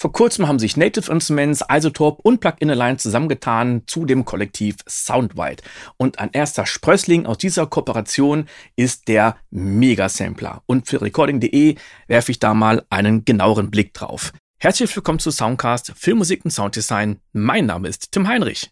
Vor 0.00 0.12
kurzem 0.12 0.46
haben 0.46 0.60
sich 0.60 0.76
Native 0.76 1.10
Instruments, 1.10 1.64
Isotope 1.68 2.22
und 2.22 2.38
Plug-in 2.38 2.70
Alliance 2.70 3.02
zusammengetan 3.02 3.82
zu 3.86 4.04
dem 4.04 4.24
Kollektiv 4.24 4.76
Soundwide. 4.88 5.62
Und 5.96 6.20
ein 6.20 6.30
erster 6.32 6.66
Sprössling 6.66 7.26
aus 7.26 7.38
dieser 7.38 7.66
Kooperation 7.66 8.46
ist 8.76 9.08
der 9.08 9.36
Mega-Sampler. 9.50 10.62
Und 10.66 10.86
für 10.86 11.02
recording.de 11.02 11.74
werfe 12.06 12.30
ich 12.30 12.38
da 12.38 12.54
mal 12.54 12.86
einen 12.90 13.24
genaueren 13.24 13.72
Blick 13.72 13.92
drauf. 13.92 14.32
Herzlich 14.60 14.94
willkommen 14.94 15.18
zu 15.18 15.32
Soundcast 15.32 15.92
Filmmusik 15.96 16.44
und 16.44 16.52
Sounddesign. 16.52 17.18
Mein 17.32 17.66
Name 17.66 17.88
ist 17.88 18.12
Tim 18.12 18.28
Heinrich. 18.28 18.70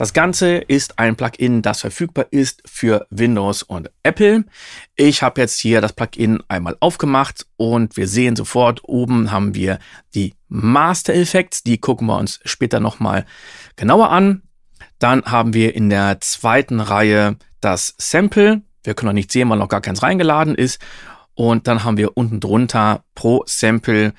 Das 0.00 0.14
Ganze 0.14 0.56
ist 0.56 0.98
ein 0.98 1.14
Plugin, 1.14 1.60
das 1.60 1.82
verfügbar 1.82 2.24
ist 2.30 2.62
für 2.64 3.06
Windows 3.10 3.62
und 3.62 3.90
Apple. 4.02 4.46
Ich 4.96 5.22
habe 5.22 5.42
jetzt 5.42 5.58
hier 5.58 5.82
das 5.82 5.92
Plugin 5.92 6.42
einmal 6.48 6.74
aufgemacht 6.80 7.44
und 7.58 7.98
wir 7.98 8.08
sehen 8.08 8.34
sofort, 8.34 8.80
oben 8.84 9.30
haben 9.30 9.54
wir 9.54 9.78
die 10.14 10.32
Master 10.48 11.12
Effects. 11.12 11.64
Die 11.64 11.76
gucken 11.76 12.06
wir 12.06 12.16
uns 12.16 12.40
später 12.46 12.80
nochmal 12.80 13.26
genauer 13.76 14.08
an. 14.08 14.40
Dann 14.98 15.22
haben 15.26 15.52
wir 15.52 15.74
in 15.74 15.90
der 15.90 16.18
zweiten 16.22 16.80
Reihe 16.80 17.36
das 17.60 17.94
Sample. 17.98 18.62
Wir 18.82 18.94
können 18.94 19.08
noch 19.08 19.12
nicht 19.12 19.30
sehen, 19.30 19.50
weil 19.50 19.58
noch 19.58 19.68
gar 19.68 19.82
keins 19.82 20.02
reingeladen 20.02 20.54
ist. 20.54 20.80
Und 21.34 21.68
dann 21.68 21.84
haben 21.84 21.98
wir 21.98 22.16
unten 22.16 22.40
drunter 22.40 23.04
pro 23.14 23.44
Sample 23.44 24.14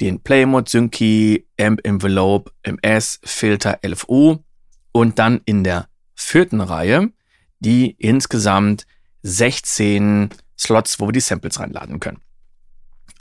den 0.00 0.20
Play 0.22 0.46
Mode, 0.46 0.70
Syncy, 0.70 1.46
Amp 1.60 1.86
Envelope, 1.86 2.50
MS, 2.62 3.20
Filter, 3.24 3.78
LFO 3.84 4.42
und 4.98 5.20
dann 5.20 5.42
in 5.44 5.62
der 5.62 5.88
vierten 6.16 6.60
Reihe 6.60 7.12
die 7.60 7.92
insgesamt 7.98 8.84
16 9.22 10.30
Slots, 10.58 10.98
wo 10.98 11.06
wir 11.06 11.12
die 11.12 11.20
Samples 11.20 11.60
reinladen 11.60 12.00
können. 12.00 12.20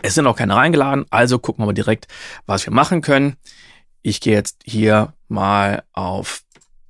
Es 0.01 0.15
sind 0.15 0.25
auch 0.25 0.35
keine 0.35 0.55
reingeladen, 0.55 1.05
also 1.11 1.37
gucken 1.37 1.61
wir 1.61 1.67
mal 1.67 1.73
direkt, 1.73 2.07
was 2.47 2.65
wir 2.65 2.73
machen 2.73 3.01
können. 3.01 3.35
Ich 4.01 4.21
gehe 4.21 4.33
jetzt 4.33 4.59
hier 4.63 5.13
mal 5.27 5.83
auf 5.93 6.41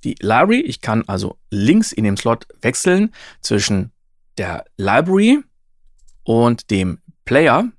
die 0.04 0.16
Library. 0.20 0.60
Ich 0.60 0.80
kann 0.80 1.04
also 1.06 1.38
links 1.50 1.92
in 1.92 2.04
dem 2.04 2.16
Slot 2.16 2.46
wechseln 2.62 3.12
zwischen 3.42 3.92
der 4.38 4.64
Library 4.78 5.42
und 6.24 6.70
dem 6.70 6.98
Player. 7.26 7.70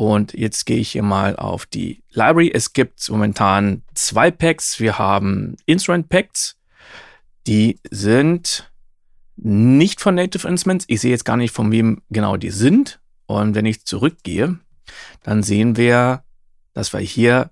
Und 0.00 0.32
jetzt 0.32 0.64
gehe 0.64 0.78
ich 0.78 0.92
hier 0.92 1.02
mal 1.02 1.36
auf 1.36 1.66
die 1.66 2.02
Library. 2.12 2.50
Es 2.54 2.72
gibt 2.72 3.10
momentan 3.10 3.82
zwei 3.92 4.30
Packs. 4.30 4.80
Wir 4.80 4.98
haben 4.98 5.58
Instrument 5.66 6.08
Packs. 6.08 6.56
Die 7.46 7.78
sind 7.90 8.72
nicht 9.36 10.00
von 10.00 10.14
Native 10.14 10.48
Instruments. 10.48 10.86
Ich 10.88 11.02
sehe 11.02 11.10
jetzt 11.10 11.26
gar 11.26 11.36
nicht, 11.36 11.54
von 11.54 11.70
wem 11.70 12.00
genau 12.08 12.38
die 12.38 12.48
sind. 12.48 12.98
Und 13.26 13.54
wenn 13.54 13.66
ich 13.66 13.84
zurückgehe, 13.84 14.58
dann 15.22 15.42
sehen 15.42 15.76
wir, 15.76 16.24
dass 16.72 16.94
wir 16.94 17.00
hier 17.00 17.50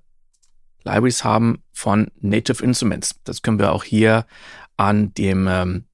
Libraries 0.84 1.24
haben 1.24 1.62
von 1.74 2.10
Native 2.18 2.64
Instruments. 2.64 3.16
Das 3.24 3.42
können 3.42 3.58
wir 3.58 3.72
auch 3.72 3.84
hier 3.84 4.24
an 4.78 5.12
dem 5.12 5.48
ähm, 5.48 5.84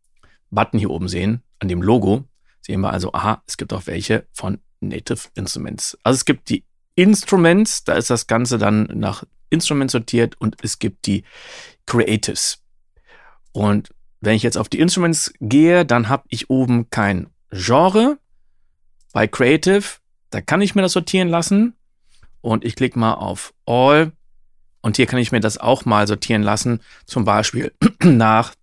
Button 0.53 0.79
hier 0.79 0.91
oben 0.91 1.09
sehen, 1.09 1.43
an 1.59 1.67
dem 1.67 1.83
Logo. 1.83 2.29
Sehen 2.61 2.81
wir 2.81 2.93
also, 2.93 3.13
aha, 3.13 3.43
es 3.45 3.57
gibt 3.57 3.73
auch 3.73 3.89
welche 3.89 4.29
von 4.33 4.61
Native 4.81 5.29
Instruments. 5.35 5.99
Also 6.03 6.17
es 6.19 6.25
gibt 6.25 6.49
die 6.49 6.65
Instruments, 6.95 7.85
da 7.85 7.95
ist 7.95 8.11
das 8.11 8.27
Ganze 8.27 8.59
dann 8.59 8.89
nach 8.95 9.25
Instruments 9.51 9.93
sortiert 9.93 10.37
und 10.41 10.57
es 10.63 10.79
gibt 10.79 11.07
die 11.07 11.25
Creatives. 11.87 12.63
Und 13.53 13.91
wenn 14.21 14.35
ich 14.37 14.43
jetzt 14.43 14.57
auf 14.57 14.69
die 14.69 14.81
Instruments 14.81 15.33
gehe, 15.41 15.85
dann 15.85 16.09
habe 16.09 16.25
ich 16.29 16.51
oben 16.51 16.91
kein 16.91 17.29
Genre. 17.51 18.19
Bei 19.13 19.29
Creative, 19.29 19.85
da 20.31 20.41
kann 20.41 20.61
ich 20.61 20.75
mir 20.75 20.83
das 20.83 20.93
sortieren 20.93 21.29
lassen. 21.29 21.75
Und 22.41 22.65
ich 22.65 22.75
klicke 22.75 22.99
mal 22.99 23.15
auf 23.15 23.55
All. 23.67 24.13
Und 24.81 24.97
hier 24.97 25.07
kann 25.07 25.19
ich 25.19 25.33
mir 25.33 25.41
das 25.41 25.59
auch 25.59 25.85
mal 25.85 26.07
sortieren 26.07 26.43
lassen. 26.43 26.81
Zum 27.07 27.25
Beispiel 27.25 27.73
nach 28.03 28.55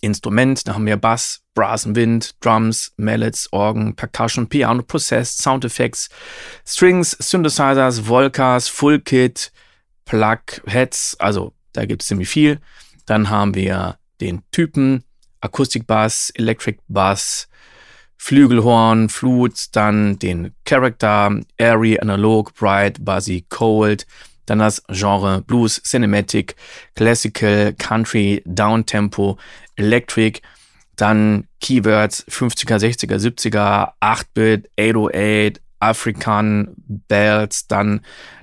Instrument, 0.00 0.66
da 0.66 0.74
haben 0.74 0.86
wir 0.86 0.96
Bass, 0.96 1.42
Brass 1.54 1.86
und 1.86 1.96
Wind, 1.96 2.34
Drums, 2.40 2.92
Mallets, 2.96 3.52
Organ, 3.52 3.94
Percussion, 3.94 4.48
Piano, 4.48 4.82
Processed, 4.82 5.38
Sound 5.42 5.64
Effects, 5.64 6.08
Strings, 6.66 7.16
Synthesizers, 7.18 8.06
Volcas, 8.08 8.68
Full 8.68 9.00
Kit, 9.00 9.52
Plug, 10.04 10.40
Heads, 10.66 11.16
also 11.18 11.52
da 11.72 11.84
gibt 11.84 12.02
es 12.02 12.08
ziemlich 12.08 12.28
viel. 12.28 12.60
Dann 13.06 13.30
haben 13.30 13.54
wir 13.54 13.98
den 14.20 14.42
Typen, 14.50 15.04
Akustikbass, 15.40 16.30
Electric 16.30 16.78
Bass, 16.88 17.48
Flügelhorn, 18.16 19.08
Flut, 19.08 19.66
dann 19.72 20.18
den 20.18 20.54
Character, 20.64 21.38
Airy, 21.58 21.98
Analog, 21.98 22.54
Bright, 22.54 23.04
Buzzy, 23.04 23.44
Cold, 23.48 24.06
dann 24.46 24.60
das 24.60 24.82
Genre 24.88 25.42
Blues, 25.42 25.82
Cinematic, 25.82 26.56
Classical, 26.94 27.74
Country, 27.74 28.42
Downtempo, 28.46 29.38
Electric, 29.76 30.40
dann 30.96 31.46
Keywords 31.60 32.26
50er, 32.28 32.78
60er, 32.78 33.18
70er, 33.18 33.92
8-Bit, 34.00 34.70
808, 34.78 35.60
African, 35.78 36.74
Bells, 36.76 37.66
dann 37.68 38.00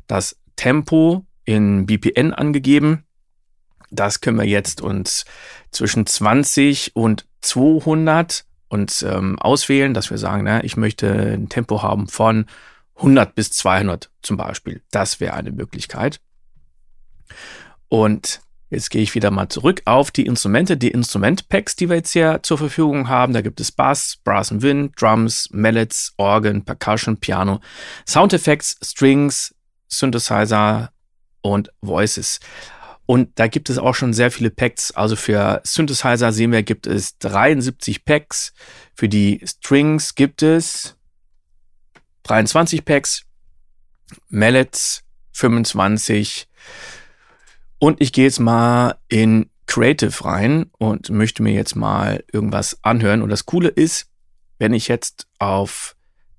das 0.08 0.38
Tempo 0.56 1.25
in 1.46 1.86
BPN 1.86 2.34
angegeben. 2.34 3.06
Das 3.90 4.22
können 4.22 4.38
wir 4.38 4.47
jetzt 4.47 4.81
uns 4.81 5.25
zwischen 5.72 6.06
20 6.06 6.96
und 6.96 7.25
200 7.42 8.46
uns 8.69 9.03
ähm, 9.03 9.38
auswählen, 9.40 9.94
dass 9.94 10.09
wir 10.09 10.18
sagen, 10.18 10.44
na, 10.46 10.63
ich 10.63 10.78
möchte 10.78 11.12
ein 11.12 11.50
Tempo 11.50 11.84
haben 11.84 12.08
von 12.08 12.46
100 12.96 13.36
bis 13.36 13.52
200 13.52 14.12
zum 14.22 14.38
Beispiel. 14.38 14.81
Das 14.92 15.20
wäre 15.20 15.34
eine 15.34 15.52
Möglichkeit. 15.52 16.20
Und 17.90 18.42
jetzt 18.70 18.90
gehe 18.90 19.02
ich 19.02 19.16
wieder 19.16 19.31
mal 19.31 19.50
zurück 19.50 19.81
auf 19.86 20.12
die 20.12 20.26
Instrumente, 20.26 20.78
die 20.78 20.92
Instrument-Packs, 20.92 21.76
die 21.76 21.90
wir 21.90 21.98
jetzt 21.98 22.14
hier 22.14 22.40
zur 22.44 22.58
Verfügung 22.58 23.09
haben. 23.09 23.34
Da 23.34 23.42
gibt 23.42 23.59
es 23.59 23.72
Bass, 23.72 24.18
Brass 24.24 24.52
and 24.52 24.62
Wind, 24.62 25.00
Drums, 25.00 25.50
Mallets, 25.52 26.14
Organ, 26.18 26.64
Percussion, 26.64 27.18
Piano, 27.18 27.59
Soundeffects, 28.08 28.78
Strings, 28.81 29.54
Synthesizer 29.88 30.92
und 31.42 31.72
Voices. 31.81 32.40
Und 33.06 33.38
da 33.38 33.48
gibt 33.48 33.70
es 33.70 33.78
auch 33.78 33.96
schon 33.96 34.14
sehr 34.14 34.31
viele 34.31 34.50
Packs. 34.50 34.92
Also 34.92 35.16
für 35.16 35.62
Synthesizer 35.64 36.31
sehen 36.31 36.52
wir, 36.52 36.64
gibt 36.64 36.88
es 36.88 37.18
73 37.20 38.06
Packs. 38.06 38.54
Für 38.96 39.10
die 39.10 39.42
Strings 39.46 40.16
gibt 40.16 40.42
es 40.42 40.96
23 42.23 42.85
Packs, 42.85 43.25
Mallets 44.29 45.03
25 45.34 46.47
und 47.79 48.01
ich 48.01 48.13
gehe 48.13 48.25
jetzt 48.25 48.39
mal 48.39 48.95
in 49.09 49.50
Creative 49.66 50.23
rein 50.23 50.69
und 50.78 51.09
möchte 51.09 51.44
mir 51.44 51.53
jetzt 51.53 51.75
mal 51.75 52.23
irgendwas 52.31 52.78
anhören. 52.83 53.22
Und 53.22 53.29
das 53.29 53.45
Coole 53.45 53.69
ist, 53.69 54.09
wenn 54.59 54.73
ich 54.73 54.88
jetzt 54.88 55.28
auf 55.39 55.95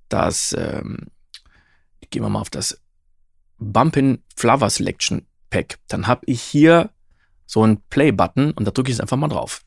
das, 0.08 0.54
ähm, 0.56 1.08
gehen 2.10 2.22
wir 2.22 2.28
mal 2.28 2.40
auf 2.40 2.50
das 2.50 2.80
Bumpin 3.58 4.22
Flower 4.36 4.70
Selection 4.70 5.26
Pack, 5.50 5.78
dann 5.88 6.06
habe 6.06 6.22
ich 6.26 6.42
hier 6.42 6.90
so 7.46 7.62
einen 7.62 7.82
Play-Button 7.90 8.52
und 8.52 8.64
da 8.64 8.70
drücke 8.70 8.90
ich 8.90 8.96
es 8.96 9.00
einfach 9.00 9.16
mal 9.16 9.28
drauf. 9.28 9.62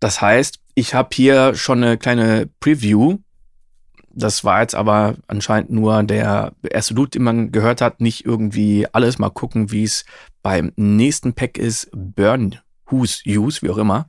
Das 0.00 0.20
heißt, 0.20 0.58
ich 0.74 0.94
habe 0.94 1.08
hier 1.12 1.54
schon 1.54 1.82
eine 1.82 1.98
kleine 1.98 2.48
Preview. 2.60 3.18
Das 4.10 4.44
war 4.44 4.62
jetzt 4.62 4.74
aber 4.74 5.16
anscheinend 5.26 5.70
nur 5.70 6.02
der 6.02 6.52
erste 6.70 6.94
Loot, 6.94 7.14
den 7.14 7.22
man 7.22 7.52
gehört 7.52 7.80
hat. 7.80 8.00
Nicht 8.00 8.24
irgendwie 8.24 8.86
alles. 8.92 9.18
Mal 9.18 9.30
gucken, 9.30 9.70
wie 9.72 9.84
es 9.84 10.04
beim 10.42 10.72
nächsten 10.76 11.34
Pack 11.34 11.58
ist. 11.58 11.90
Burn 11.92 12.58
Who's 12.86 13.22
Use, 13.26 13.62
wie 13.62 13.70
auch 13.70 13.78
immer. 13.78 14.08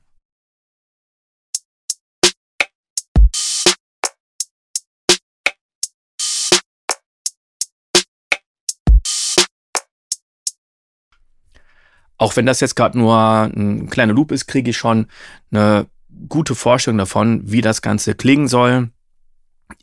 auch 12.18 12.36
wenn 12.36 12.46
das 12.46 12.60
jetzt 12.60 12.75
gerade 12.75 12.98
nur 12.98 13.16
ein 13.16 13.90
kleiner 13.90 14.14
Loop 14.14 14.31
ist, 14.31 14.48
kriege 14.48 14.72
ich 14.72 14.78
schon 14.78 15.08
eine 15.52 15.88
gute 16.30 16.56
Vorstellung 16.56 16.98
davon, 16.98 17.42
wie 17.46 17.62
das 17.62 17.81
Ganze 17.81 18.16
klingen 18.16 18.48
soll. 18.48 18.90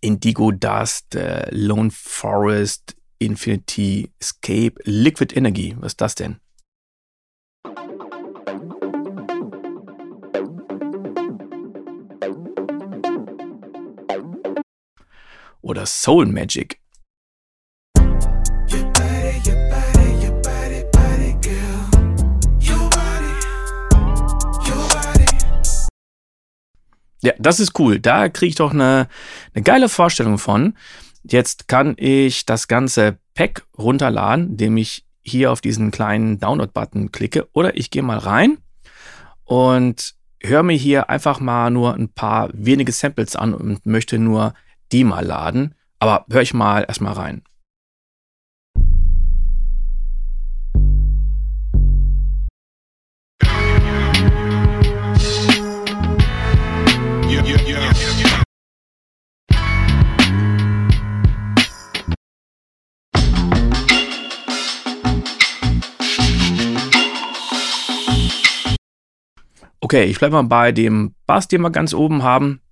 Indigo 0.00 0.50
Dust, 0.50 1.14
äh, 1.14 1.46
Lone 1.50 1.90
Forest, 1.92 2.96
Infinity 3.18 4.10
Escape, 4.18 4.74
Liquid 4.84 5.34
Energy. 5.36 5.76
Was 5.78 5.92
ist 5.92 6.00
das 6.00 6.14
denn? 6.14 6.36
Oder 15.60 15.86
Soul 15.86 16.26
Magic. 16.26 16.83
Ja, 27.24 27.32
das 27.38 27.58
ist 27.58 27.78
cool. 27.78 27.98
Da 27.98 28.28
kriege 28.28 28.50
ich 28.50 28.54
doch 28.56 28.72
eine, 28.72 29.08
eine 29.54 29.62
geile 29.62 29.88
Vorstellung 29.88 30.36
von. 30.36 30.74
Jetzt 31.22 31.68
kann 31.68 31.94
ich 31.96 32.44
das 32.44 32.68
ganze 32.68 33.18
Pack 33.34 33.64
runterladen, 33.78 34.50
indem 34.50 34.76
ich 34.76 35.06
hier 35.22 35.50
auf 35.50 35.62
diesen 35.62 35.90
kleinen 35.90 36.38
Download-Button 36.38 37.12
klicke. 37.12 37.48
Oder 37.54 37.76
ich 37.78 37.90
gehe 37.90 38.02
mal 38.02 38.18
rein 38.18 38.58
und 39.44 40.14
höre 40.42 40.62
mir 40.62 40.76
hier 40.76 41.08
einfach 41.08 41.40
mal 41.40 41.70
nur 41.70 41.94
ein 41.94 42.10
paar 42.10 42.50
wenige 42.52 42.92
Samples 42.92 43.36
an 43.36 43.54
und 43.54 43.86
möchte 43.86 44.18
nur 44.18 44.52
die 44.92 45.04
mal 45.04 45.24
laden. 45.24 45.74
Aber 45.98 46.26
höre 46.30 46.42
ich 46.42 46.52
mal 46.52 46.84
erstmal 46.86 47.14
rein. 47.14 47.42
Okay, 69.84 70.04
ich 70.04 70.18
bleibe 70.18 70.36
mal 70.36 70.44
bei 70.44 70.72
dem 70.72 71.14
Bass, 71.26 71.46
den 71.46 71.60
wir 71.60 71.68
ganz 71.68 71.92
oben 71.92 72.22
haben. 72.22 72.62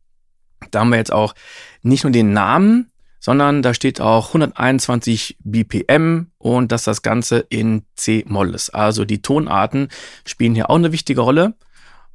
Da 0.70 0.80
haben 0.80 0.88
wir 0.88 0.96
jetzt 0.96 1.12
auch 1.12 1.34
nicht 1.82 2.04
nur 2.04 2.10
den 2.10 2.32
Namen, 2.32 2.90
sondern 3.20 3.60
da 3.60 3.74
steht 3.74 4.00
auch 4.00 4.28
121 4.28 5.36
BPM 5.44 6.30
und 6.38 6.72
dass 6.72 6.84
das 6.84 7.02
Ganze 7.02 7.40
in 7.50 7.84
C-Moll 7.96 8.54
ist. 8.54 8.70
Also 8.70 9.04
die 9.04 9.20
Tonarten 9.20 9.88
spielen 10.24 10.54
hier 10.54 10.70
auch 10.70 10.76
eine 10.76 10.90
wichtige 10.90 11.20
Rolle. 11.20 11.52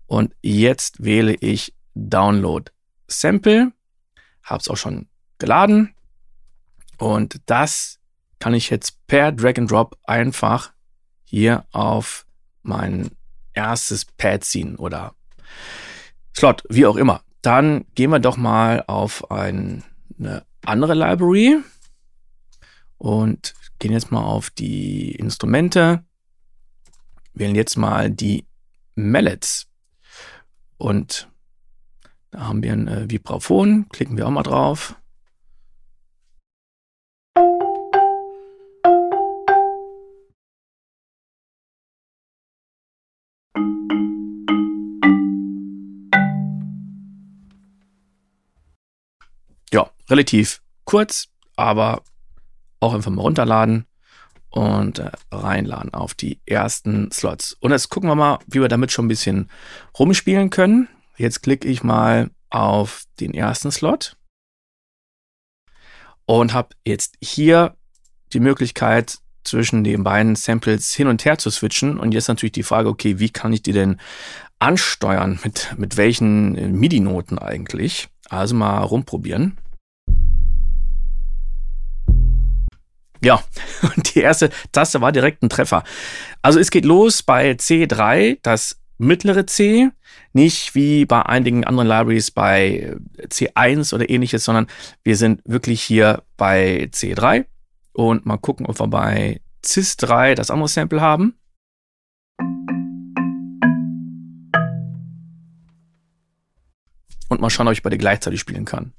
Und 0.08 0.34
jetzt 0.42 1.04
wähle 1.04 1.36
ich 1.36 1.76
Download 1.94 2.72
Sample, 3.08 3.74
habe 4.42 4.62
es 4.62 4.68
auch 4.68 4.78
schon 4.78 5.06
geladen 5.38 5.94
und 6.98 7.40
das 7.46 8.00
kann 8.40 8.56
ich 8.56 8.72
jetzt 8.72 9.06
per 9.06 9.32
Drag 9.32 9.60
and 9.60 9.70
Drop 9.70 9.96
einfach 10.06 10.72
hier 11.24 11.66
auf 11.72 12.26
meinen 12.64 13.17
erstes 13.58 14.06
Pad 14.06 14.44
ziehen 14.44 14.76
oder 14.76 15.16
Slot, 16.36 16.64
wie 16.70 16.86
auch 16.86 16.96
immer. 16.96 17.22
Dann 17.42 17.86
gehen 17.96 18.12
wir 18.12 18.20
doch 18.20 18.38
mal 18.38 18.84
auf 18.86 19.32
ein, 19.32 19.84
eine 20.20 20.46
andere 20.64 20.94
Library 20.94 21.58
und 22.98 23.56
gehen 23.80 23.92
jetzt 23.92 24.12
mal 24.12 24.24
auf 24.24 24.52
die 24.52 25.12
Instrumente, 25.14 26.06
wählen 27.34 27.56
jetzt 27.56 27.78
mal 27.78 28.12
die 28.12 28.46
Mallets 28.96 29.68
und 30.78 31.28
da 32.30 32.48
haben 32.48 32.62
wir 32.62 32.74
ein 32.74 32.88
äh, 32.88 33.10
Vibraphon, 33.10 33.88
klicken 33.90 34.18
wir 34.18 34.28
auch 34.28 34.32
mal 34.32 34.44
drauf. 34.44 34.96
Relativ 50.10 50.62
kurz, 50.86 51.28
aber 51.56 52.04
auch 52.80 52.94
einfach 52.94 53.12
mal 53.12 53.22
runterladen 53.22 53.86
und 54.50 55.00
äh, 55.00 55.12
reinladen 55.32 55.94
auf 55.94 56.14
die 56.14 56.40
ersten 56.46 57.12
Slots. 57.12 57.54
Und 57.60 57.72
jetzt 57.72 57.90
gucken 57.90 58.10
wir 58.10 58.16
mal, 58.16 58.40
wie 58.48 58.62
wir 58.62 58.68
damit 58.68 58.92
schon 58.92 59.06
ein 59.06 59.10
bisschen 59.10 59.50
rumspielen 59.98 60.50
können. 60.50 60.88
Jetzt 61.18 61.42
klicke 61.42 61.68
ich 61.68 61.84
mal 61.84 62.30
auf 62.50 63.04
den 63.20 63.34
ersten 63.34 63.72
Slot 63.72 64.16
und 66.26 66.54
habe 66.54 66.70
jetzt 66.86 67.16
hier 67.22 67.76
die 68.34 68.40
Möglichkeit, 68.40 69.20
zwischen 69.48 69.84
den 69.84 70.04
beiden 70.04 70.36
Samples 70.36 70.94
hin 70.94 71.08
und 71.08 71.26
her 71.26 71.38
zu 71.38 71.50
switchen. 71.50 71.98
Und 71.98 72.12
jetzt 72.12 72.28
natürlich 72.28 72.52
die 72.52 72.64
Frage, 72.64 72.90
okay, 72.90 73.20
wie 73.20 73.30
kann 73.30 73.54
ich 73.54 73.64
die 73.64 73.72
denn 73.72 73.98
ansteuern? 74.60 75.40
Mit, 75.44 75.74
mit 75.78 75.98
welchen 75.98 76.78
MIDI-Noten 76.78 77.40
eigentlich? 77.40 78.10
Also 78.30 78.56
mal 78.56 78.80
rumprobieren. 78.80 79.58
Ja, 83.22 83.44
und 83.96 84.16
die 84.16 84.20
erste 84.20 84.50
Taste 84.72 85.02
war 85.02 85.12
direkt 85.12 85.44
ein 85.44 85.50
Treffer. 85.50 85.84
Also 86.42 86.60
es 86.60 86.72
geht 86.72 86.86
los 86.86 87.24
bei 87.24 87.52
C3, 87.52 88.40
das 88.42 88.80
mittlere 88.98 89.46
C, 89.46 89.90
nicht 90.34 90.76
wie 90.76 91.06
bei 91.06 91.22
einigen 91.24 91.64
anderen 91.64 91.88
Libraries 91.88 92.32
bei 92.32 92.96
C1 93.20 93.94
oder 93.94 94.10
ähnliches, 94.10 94.44
sondern 94.44 94.68
wir 95.04 95.16
sind 95.16 95.42
wirklich 95.46 95.82
hier 95.82 96.24
bei 96.36 96.90
C3 96.92 97.46
und 97.94 98.26
mal 98.26 98.38
gucken, 98.38 98.66
ob 98.66 98.80
wir 98.80 98.88
bei 98.88 99.42
CIS3 99.64 100.36
das 100.36 100.52
andere 100.52 100.70
Sample 100.70 101.02
haben. 101.02 101.36
Und 107.30 107.42
mal 107.42 107.50
schauen, 107.50 107.68
ob 107.68 107.74
ich 107.74 107.84
beide 107.84 107.98
gleichzeitig 107.98 108.40
spielen 108.40 108.66
kann. 108.66 108.94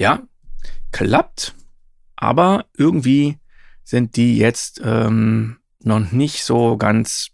Ja, 0.00 0.22
klappt, 0.92 1.54
aber 2.16 2.64
irgendwie 2.74 3.36
sind 3.84 4.16
die 4.16 4.38
jetzt 4.38 4.80
ähm, 4.82 5.58
noch 5.82 6.10
nicht 6.10 6.42
so 6.42 6.78
ganz 6.78 7.28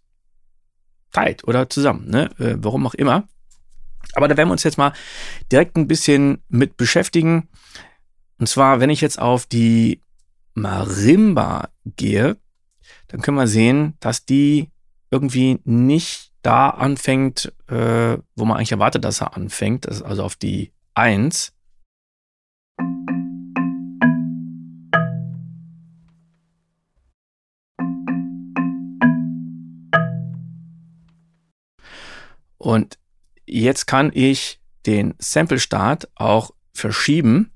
tight 1.13 1.45
oder 1.45 1.71
zusammen, 1.71 2.11
ne? 2.11 2.29
Äh, 2.41 2.57
warum 2.59 2.85
auch 2.89 2.95
immer. 2.95 3.29
Aber 4.15 4.27
da 4.27 4.37
werden 4.37 4.49
wir 4.49 4.53
uns 4.53 4.65
jetzt 4.65 4.79
mal 4.79 4.93
direkt 5.53 5.77
ein 5.77 5.87
bisschen 5.87 6.43
mit 6.49 6.77
beschäftigen. 6.77 7.49
Und 8.41 8.49
zwar, 8.49 8.81
wenn 8.81 8.91
ich 8.91 9.01
jetzt 9.01 9.21
auf 9.21 9.47
die 9.47 10.01
Marimba 10.55 11.69
gehe, 11.85 12.37
dann 13.07 13.21
können 13.23 13.37
wir 13.37 13.47
sehen, 13.47 13.95
dass 14.01 14.27
die 14.27 14.71
irgendwie 15.13 15.61
nicht 15.63 16.33
da 16.43 16.71
anfängt, 16.71 17.53
äh, 17.69 18.19
wo 18.35 18.45
man 18.45 18.57
eigentlich 18.57 18.73
erwartet, 18.73 19.05
dass 19.05 19.21
er 19.21 19.37
anfängt, 19.37 19.89
also 19.89 20.25
auf 20.25 20.35
die 20.35 20.73
1, 20.95 21.53
Und 32.67 32.99
jetzt 33.45 33.87
kann 33.87 34.11
ich 34.13 34.59
den 34.87 35.15
Sample 35.21 35.61
Start 35.61 36.09
auch 36.17 36.51
verschieben 36.73 37.53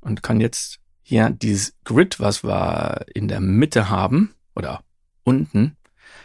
und 0.00 0.24
kann 0.24 0.40
jetzt 0.40 0.80
hier 1.04 1.30
dieses 1.30 1.76
Grid, 1.84 2.18
was 2.18 2.42
wir 2.42 3.06
in 3.14 3.28
der 3.28 3.38
Mitte 3.38 3.90
haben 3.90 4.34
oder 4.56 4.82
unten, 5.22 5.76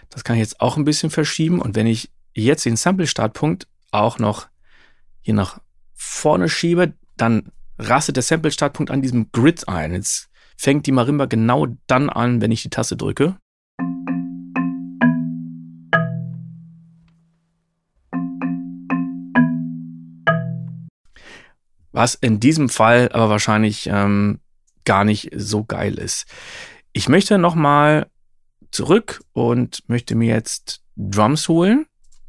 das 0.10 0.24
kann 0.24 0.38
ich 0.38 0.39
jetzt 0.39 0.60
auch 0.60 0.75
ein 0.75 0.86
bisschen 0.86 1.12
verschieben. 1.12 1.62
Und 1.62 1.75
wenn 1.75 1.86
ich 1.86 2.10
jetzt 2.34 2.66
den 2.66 2.78
Sample 2.78 3.06
Startpunkt 3.06 3.68
auch 3.92 4.18
noch 4.18 4.48
hier 5.22 5.36
nach 5.36 5.62
vorne 5.94 6.50
schiebe, 6.50 6.94
dann 7.16 7.51
rastet 7.78 8.16
der 8.16 8.24
Sample 8.24 8.50
Startpunkt 8.50 8.89
an 8.89 9.04
diesem 9.04 9.32
Grid 9.32 9.68
ein. 9.68 9.94
Jetzt 9.94 10.32
fängt 10.58 10.88
die 10.88 10.92
Marimba 10.92 11.25
genau 11.25 11.68
dann 11.86 12.10
an, 12.10 12.42
wenn 12.42 12.50
ich 12.50 12.63
die 12.63 12.72
Taste 12.72 12.98
drücke. 12.98 13.38
Was 22.00 22.15
in 22.15 22.39
diesem 22.39 22.70
Fall 22.70 23.10
aber 23.12 23.29
wahrscheinlich 23.29 23.88
ähm, 23.91 24.39
gar 24.86 25.03
nicht 25.03 25.32
so 25.36 25.65
geil 25.65 25.96
ist. 25.96 26.27
Ich 26.94 27.10
möchte 27.10 27.38
nochmal 27.38 28.08
zurück 28.72 29.22
und 29.34 29.84
möchte 29.89 30.15
mir 30.15 30.34
jetzt 30.34 30.82
Drums 30.96 31.50
holen. 31.50 31.88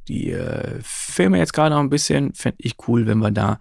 Die 0.08 0.32
äh, 0.32 0.80
filme 0.82 1.38
jetzt 1.38 1.52
gerade 1.52 1.76
noch 1.76 1.82
ein 1.82 1.88
bisschen. 1.88 2.34
Fände 2.34 2.58
ich 2.58 2.78
cool, 2.88 3.06
wenn 3.06 3.18
wir 3.18 3.30
da 3.30 3.60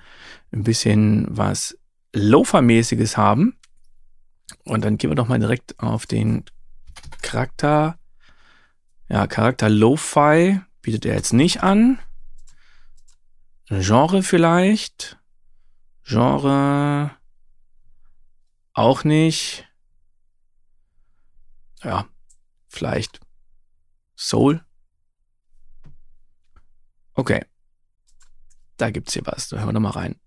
ein 0.52 0.64
bisschen 0.64 1.28
was 1.30 1.78
Lofer-mäßiges 2.14 3.16
haben. 3.16 3.60
Und 4.64 4.84
dann 4.84 4.98
gehen 4.98 5.12
wir 5.12 5.16
doch 5.16 5.28
mal 5.28 5.38
direkt 5.38 5.80
auf 5.80 6.08
den 6.08 6.44
Charakter. 7.22 8.00
Ja, 9.10 9.28
Charakter 9.28 9.70
Lo-Fi 9.70 10.60
bietet 10.82 11.06
er 11.06 11.14
jetzt 11.14 11.34
nicht 11.34 11.62
an. 11.62 12.00
Genre 13.68 14.24
vielleicht. 14.24 15.19
Genre 16.10 17.16
auch 18.74 19.04
nicht. 19.04 19.68
Ja, 21.84 22.10
vielleicht 22.68 23.20
Soul. 24.16 24.66
Okay. 27.14 27.46
Da 28.78 28.90
gibt's 28.90 29.14
hier 29.14 29.22
was. 29.28 29.50
Da 29.50 29.58
hören 29.58 29.68
wir 29.68 29.74
noch 29.74 29.82
mal 29.82 29.92
rein. 29.92 30.20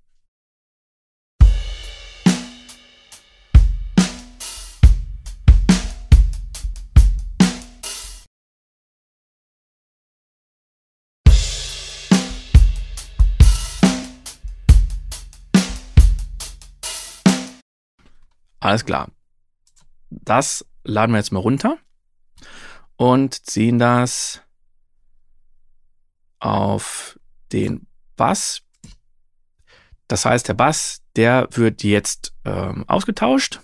Alles 18.62 18.84
klar. 18.84 19.10
Das 20.10 20.64
laden 20.84 21.10
wir 21.10 21.18
jetzt 21.18 21.32
mal 21.32 21.40
runter 21.40 21.78
und 22.94 23.44
ziehen 23.44 23.80
das 23.80 24.40
auf 26.38 27.18
den 27.50 27.88
Bass. 28.14 28.62
Das 30.06 30.24
heißt, 30.24 30.46
der 30.46 30.54
Bass, 30.54 31.02
der 31.16 31.48
wird 31.50 31.82
jetzt 31.82 32.36
ähm, 32.44 32.88
ausgetauscht. 32.88 33.58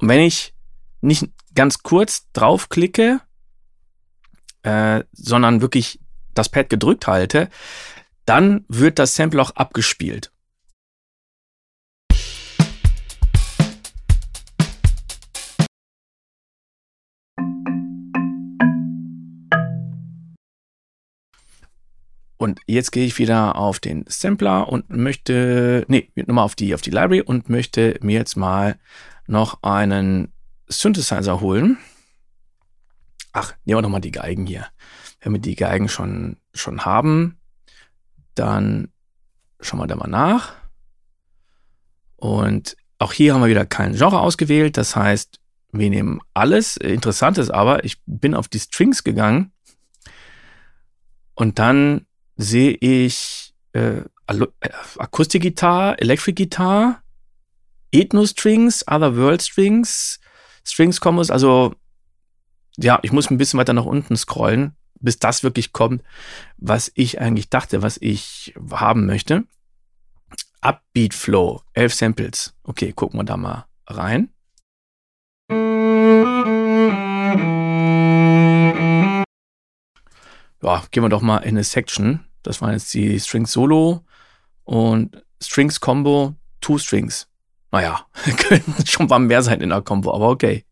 Und 0.00 0.08
wenn 0.08 0.20
ich 0.20 0.54
nicht 1.02 1.28
ganz 1.54 1.82
kurz 1.82 2.30
draufklicke, 2.32 3.20
äh, 4.62 5.04
sondern 5.12 5.60
wirklich 5.60 6.00
das 6.32 6.48
Pad 6.48 6.70
gedrückt 6.70 7.06
halte, 7.06 7.50
dann 8.24 8.64
wird 8.68 8.98
das 8.98 9.14
Sample 9.14 9.40
auch 9.40 9.50
abgespielt. 9.52 10.30
Und 22.36 22.60
jetzt 22.66 22.90
gehe 22.92 23.06
ich 23.06 23.18
wieder 23.18 23.56
auf 23.56 23.80
den 23.80 24.04
Sampler 24.06 24.68
und 24.68 24.90
möchte, 24.90 25.86
nee, 25.88 26.10
nochmal 26.14 26.44
auf 26.44 26.54
die, 26.54 26.74
auf 26.74 26.82
die 26.82 26.90
Library 26.90 27.22
und 27.22 27.48
möchte 27.48 27.98
mir 28.02 28.18
jetzt 28.18 28.36
mal 28.36 28.78
noch 29.26 29.62
einen 29.62 30.30
Synthesizer 30.66 31.40
holen. 31.40 31.78
Ach, 33.32 33.54
nehmen 33.64 33.78
wir 33.78 33.82
nochmal 33.82 34.02
die 34.02 34.12
Geigen 34.12 34.44
hier. 34.44 34.66
Wenn 35.20 35.32
wir 35.32 35.40
die 35.40 35.56
Geigen 35.56 35.88
schon, 35.88 36.36
schon 36.52 36.84
haben, 36.84 37.38
dann 38.34 38.88
schauen 39.60 39.80
wir 39.80 39.86
da 39.86 39.96
mal 39.96 40.08
nach. 40.08 40.54
Und 42.16 42.76
auch 42.98 43.12
hier 43.12 43.34
haben 43.34 43.42
wir 43.42 43.48
wieder 43.48 43.66
kein 43.66 43.94
Genre 43.94 44.20
ausgewählt. 44.20 44.76
Das 44.76 44.96
heißt, 44.96 45.40
wir 45.72 45.90
nehmen 45.90 46.20
alles. 46.32 46.76
Interessant 46.76 47.38
ist 47.38 47.50
aber, 47.50 47.84
ich 47.84 47.98
bin 48.06 48.34
auf 48.34 48.48
die 48.48 48.60
Strings 48.60 49.04
gegangen 49.04 49.52
und 51.34 51.58
dann 51.58 52.06
sehe 52.36 52.72
ich 52.72 53.54
äh, 53.72 54.02
äh 54.26 54.46
Akustikgitarre, 54.98 55.98
Electric 55.98 56.34
Guitar, 56.34 57.02
Ethno 57.92 58.24
Strings, 58.26 58.84
Other 58.88 59.16
World 59.16 59.42
Strings, 59.42 60.20
Strings 60.64 61.00
Combos. 61.00 61.30
Also 61.30 61.74
ja, 62.76 62.98
ich 63.02 63.12
muss 63.12 63.30
ein 63.30 63.38
bisschen 63.38 63.58
weiter 63.58 63.72
nach 63.72 63.84
unten 63.84 64.16
scrollen 64.16 64.76
bis 65.04 65.18
das 65.18 65.42
wirklich 65.42 65.72
kommt, 65.72 66.02
was 66.56 66.90
ich 66.94 67.20
eigentlich 67.20 67.50
dachte, 67.50 67.82
was 67.82 67.98
ich 68.00 68.54
haben 68.70 69.06
möchte. 69.06 69.44
Upbeat 70.60 71.14
Flow, 71.14 71.62
11 71.74 71.94
Samples. 71.94 72.54
Okay, 72.64 72.92
gucken 72.92 73.20
wir 73.20 73.24
da 73.24 73.36
mal 73.36 73.66
rein. 73.86 74.30
Ja, 80.62 80.82
gehen 80.90 81.02
wir 81.02 81.10
doch 81.10 81.20
mal 81.20 81.38
in 81.38 81.50
eine 81.50 81.64
Section. 81.64 82.24
Das 82.42 82.62
waren 82.62 82.72
jetzt 82.72 82.92
die 82.94 83.20
Strings 83.20 83.52
Solo 83.52 84.04
und 84.64 85.22
Strings 85.42 85.80
Combo, 85.80 86.34
Two 86.62 86.78
Strings. 86.78 87.28
Naja, 87.70 88.06
könnten 88.48 88.86
schon 88.86 89.06
mal 89.06 89.18
mehr 89.18 89.42
sein 89.42 89.60
in 89.60 89.68
der 89.68 89.82
Combo, 89.82 90.14
aber 90.14 90.30
okay. 90.30 90.64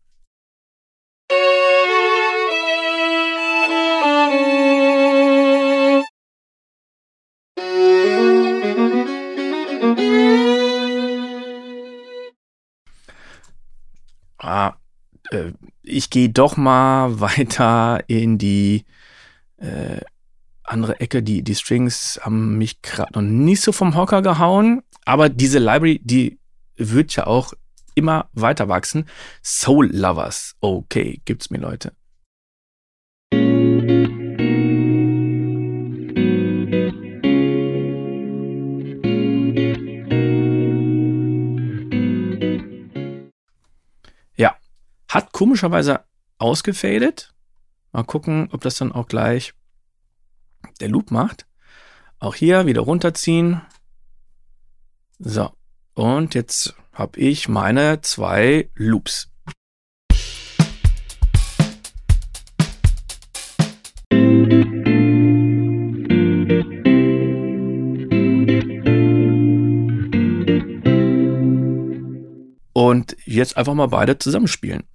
Ah, 14.43 14.75
äh, 15.31 15.51
ich 15.81 16.09
gehe 16.09 16.29
doch 16.29 16.57
mal 16.57 17.19
weiter 17.19 18.03
in 18.07 18.37
die 18.37 18.85
äh, 19.57 20.01
andere 20.63 20.99
Ecke. 20.99 21.23
Die, 21.23 21.43
die 21.43 21.55
Strings 21.55 22.19
haben 22.23 22.57
mich 22.57 22.81
gerade 22.81 23.13
noch 23.13 23.21
nicht 23.21 23.61
so 23.61 23.71
vom 23.71 23.95
Hocker 23.95 24.21
gehauen, 24.21 24.83
aber 25.05 25.29
diese 25.29 25.59
Library, 25.59 25.99
die 26.03 26.39
wird 26.75 27.15
ja 27.15 27.27
auch 27.27 27.53
immer 27.95 28.29
weiter 28.33 28.69
wachsen. 28.69 29.05
Soul 29.43 29.89
Lovers, 29.93 30.55
okay, 30.61 31.21
gibt's 31.25 31.49
mir 31.49 31.59
Leute. 31.59 31.93
Hat 45.13 45.31
komischerweise 45.31 46.05
ausgefadet. 46.39 47.35
Mal 47.91 48.03
gucken, 48.03 48.49
ob 48.51 48.61
das 48.61 48.77
dann 48.77 48.91
auch 48.91 49.07
gleich 49.07 49.53
der 50.79 50.89
Loop 50.89 51.11
macht. 51.11 51.45
Auch 52.17 52.33
hier 52.33 52.65
wieder 52.65 52.81
runterziehen. 52.81 53.61
So. 55.19 55.51
Und 55.93 56.33
jetzt 56.33 56.73
habe 56.93 57.19
ich 57.19 57.47
meine 57.47 58.01
zwei 58.01 58.71
Loops. 58.73 59.29
Und 72.73 73.15
jetzt 73.25 73.57
einfach 73.57 73.75
mal 73.75 73.85
beide 73.85 74.17
zusammenspielen. 74.17 74.87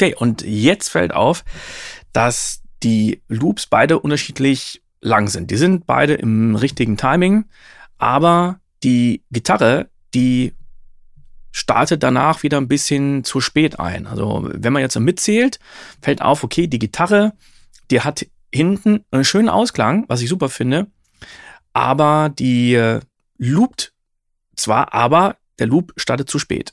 Okay, 0.00 0.14
und 0.14 0.42
jetzt 0.42 0.90
fällt 0.90 1.12
auf, 1.12 1.44
dass 2.12 2.62
die 2.84 3.20
Loops 3.26 3.66
beide 3.66 3.98
unterschiedlich 3.98 4.80
lang 5.00 5.26
sind. 5.26 5.50
Die 5.50 5.56
sind 5.56 5.88
beide 5.88 6.14
im 6.14 6.54
richtigen 6.54 6.96
Timing, 6.96 7.46
aber 7.96 8.60
die 8.84 9.24
Gitarre, 9.32 9.90
die 10.14 10.54
startet 11.50 12.04
danach 12.04 12.44
wieder 12.44 12.58
ein 12.58 12.68
bisschen 12.68 13.24
zu 13.24 13.40
spät 13.40 13.80
ein. 13.80 14.06
Also 14.06 14.48
wenn 14.52 14.72
man 14.72 14.82
jetzt 14.82 14.94
so 14.94 15.00
mitzählt, 15.00 15.58
fällt 16.00 16.22
auf, 16.22 16.44
okay, 16.44 16.68
die 16.68 16.78
Gitarre, 16.78 17.32
die 17.90 18.02
hat 18.02 18.24
hinten 18.54 19.04
einen 19.10 19.24
schönen 19.24 19.48
Ausklang, 19.48 20.04
was 20.06 20.22
ich 20.22 20.28
super 20.28 20.48
finde, 20.48 20.86
aber 21.72 22.28
die 22.28 22.74
äh, 22.74 23.00
loopt 23.36 23.92
zwar, 24.54 24.94
aber 24.94 25.38
der 25.58 25.66
Loop 25.66 25.92
startet 25.96 26.30
zu 26.30 26.38
spät. 26.38 26.72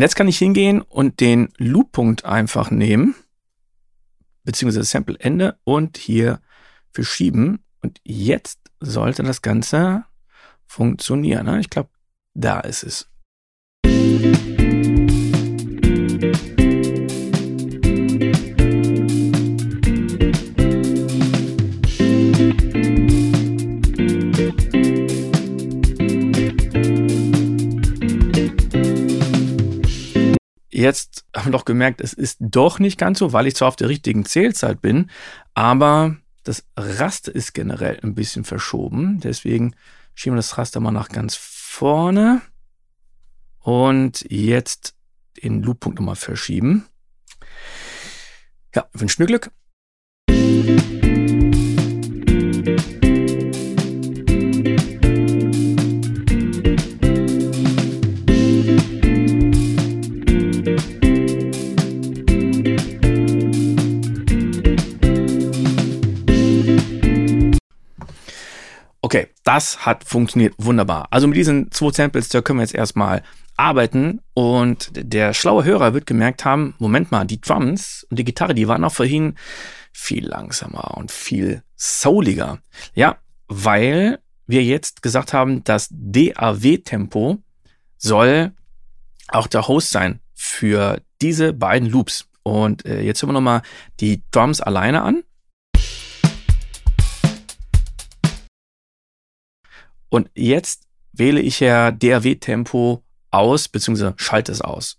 Und 0.00 0.04
jetzt 0.04 0.16
kann 0.16 0.28
ich 0.28 0.38
hingehen 0.38 0.80
und 0.80 1.20
den 1.20 1.50
Loop-Punkt 1.58 2.24
einfach 2.24 2.70
nehmen, 2.70 3.14
beziehungsweise 4.44 4.82
Sample-Ende 4.82 5.58
und 5.64 5.98
hier 5.98 6.40
verschieben. 6.90 7.62
Und 7.82 8.00
jetzt 8.02 8.60
sollte 8.80 9.22
das 9.24 9.42
Ganze 9.42 10.06
funktionieren. 10.64 11.44
Ne? 11.44 11.60
Ich 11.60 11.68
glaube, 11.68 11.90
da 12.32 12.60
ist 12.60 12.82
es. 12.82 13.09
Jetzt 30.80 31.24
haben 31.34 31.46
wir 31.46 31.52
doch 31.52 31.64
gemerkt, 31.64 32.00
es 32.00 32.12
ist 32.12 32.38
doch 32.40 32.78
nicht 32.78 32.98
ganz 32.98 33.18
so, 33.18 33.32
weil 33.32 33.46
ich 33.46 33.56
zwar 33.56 33.68
auf 33.68 33.76
der 33.76 33.88
richtigen 33.88 34.24
Zählzeit 34.24 34.80
bin, 34.80 35.10
aber 35.54 36.16
das 36.44 36.64
Raster 36.76 37.34
ist 37.34 37.52
generell 37.52 38.00
ein 38.02 38.14
bisschen 38.14 38.44
verschoben. 38.44 39.20
Deswegen 39.20 39.74
schieben 40.14 40.34
wir 40.34 40.38
das 40.38 40.58
Raster 40.58 40.80
mal 40.80 40.90
nach 40.90 41.08
ganz 41.08 41.36
vorne. 41.36 42.40
Und 43.58 44.24
jetzt 44.30 44.94
den 45.42 45.62
Looppunkt 45.62 45.98
nochmal 45.98 46.16
verschieben. 46.16 46.86
Ja, 48.74 48.88
wünsche 48.92 49.22
mir 49.22 49.26
Glück. 49.26 49.50
Das 69.50 69.84
hat 69.84 70.04
funktioniert 70.04 70.54
wunderbar. 70.58 71.08
Also 71.10 71.26
mit 71.26 71.36
diesen 71.36 71.72
zwei 71.72 71.90
Samples, 71.90 72.28
da 72.28 72.40
können 72.40 72.60
wir 72.60 72.62
jetzt 72.62 72.74
erstmal 72.74 73.24
arbeiten 73.56 74.20
und 74.32 74.92
der 74.94 75.34
schlaue 75.34 75.64
Hörer 75.64 75.92
wird 75.92 76.06
gemerkt 76.06 76.44
haben, 76.44 76.74
Moment 76.78 77.10
mal, 77.10 77.24
die 77.24 77.40
Drums 77.40 78.06
und 78.08 78.20
die 78.20 78.24
Gitarre, 78.24 78.54
die 78.54 78.68
waren 78.68 78.84
auch 78.84 78.92
vorhin 78.92 79.34
viel 79.92 80.24
langsamer 80.24 80.96
und 80.96 81.10
viel 81.10 81.64
souliger. 81.74 82.60
Ja, 82.94 83.16
weil 83.48 84.20
wir 84.46 84.62
jetzt 84.62 85.02
gesagt 85.02 85.32
haben, 85.32 85.64
das 85.64 85.88
DAW-Tempo 85.90 87.38
soll 87.98 88.52
auch 89.26 89.48
der 89.48 89.66
Host 89.66 89.90
sein 89.90 90.20
für 90.32 91.02
diese 91.20 91.52
beiden 91.54 91.90
Loops. 91.90 92.28
Und 92.44 92.86
äh, 92.86 93.00
jetzt 93.00 93.20
hören 93.20 93.30
wir 93.30 93.34
nochmal 93.34 93.62
die 93.98 94.22
Drums 94.30 94.60
alleine 94.60 95.02
an. 95.02 95.24
Und 100.10 100.28
jetzt 100.34 100.88
wähle 101.12 101.40
ich 101.40 101.60
ja 101.60 101.92
DAW-Tempo 101.92 103.04
aus, 103.30 103.68
beziehungsweise 103.68 104.14
schalte 104.16 104.50
es 104.50 104.60
aus. 104.60 104.98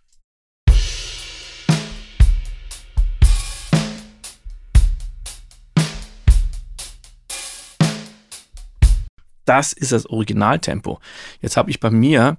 Das 9.44 9.74
ist 9.74 9.92
das 9.92 10.06
Originaltempo. 10.06 11.00
Jetzt 11.42 11.58
habe 11.58 11.70
ich 11.70 11.82
bei 11.82 11.90
mir 11.90 12.38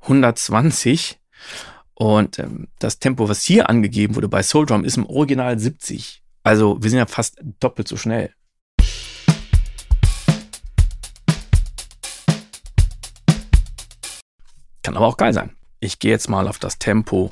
120 0.00 1.18
und 1.94 2.38
ähm, 2.38 2.68
das 2.78 2.98
Tempo, 2.98 3.30
was 3.30 3.44
hier 3.44 3.70
angegeben 3.70 4.14
wurde 4.14 4.28
bei 4.28 4.42
Soul 4.42 4.66
Drum, 4.66 4.84
ist 4.84 4.98
im 4.98 5.06
Original 5.06 5.58
70. 5.58 6.22
Also 6.42 6.82
wir 6.82 6.90
sind 6.90 6.98
ja 6.98 7.06
fast 7.06 7.40
doppelt 7.60 7.88
so 7.88 7.96
schnell. 7.96 8.34
Kann 14.84 14.98
aber 14.98 15.06
auch 15.06 15.16
geil 15.16 15.32
sein. 15.32 15.50
Ich 15.80 15.98
gehe 15.98 16.10
jetzt 16.10 16.28
mal 16.28 16.46
auf 16.46 16.58
das 16.58 16.78
Tempo 16.78 17.30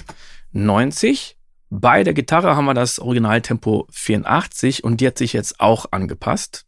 90. 0.52 1.36
Bei 1.68 2.02
der 2.02 2.14
Gitarre 2.14 2.56
haben 2.56 2.64
wir 2.64 2.72
das 2.72 2.98
Originaltempo 2.98 3.86
84 3.90 4.82
und 4.84 5.02
die 5.02 5.06
hat 5.06 5.18
sich 5.18 5.34
jetzt 5.34 5.60
auch 5.60 5.84
angepasst. 5.90 6.64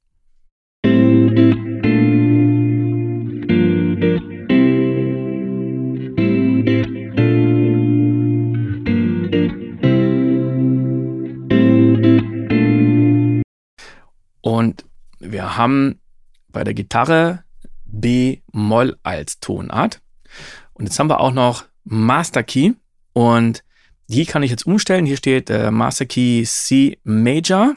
Und 14.43 14.85
wir 15.19 15.57
haben 15.57 15.99
bei 16.49 16.63
der 16.63 16.75
Gitarre 16.75 17.43
B-Moll 17.87 18.99
als 19.03 19.41
Tonart. 19.41 20.03
Und 20.75 20.87
jetzt 20.87 20.99
haben 20.99 21.09
wir 21.09 21.21
auch 21.21 21.33
noch 21.33 21.65
Master 21.85 22.43
Key 22.43 22.73
und 23.13 23.65
die 24.09 24.27
kann 24.27 24.43
ich 24.43 24.51
jetzt 24.51 24.67
umstellen. 24.67 25.07
Hier 25.07 25.17
steht 25.17 25.51
äh, 25.51 25.71
Master 25.71 26.07
Key 26.07 26.45
C 26.45 26.99
Major 27.05 27.75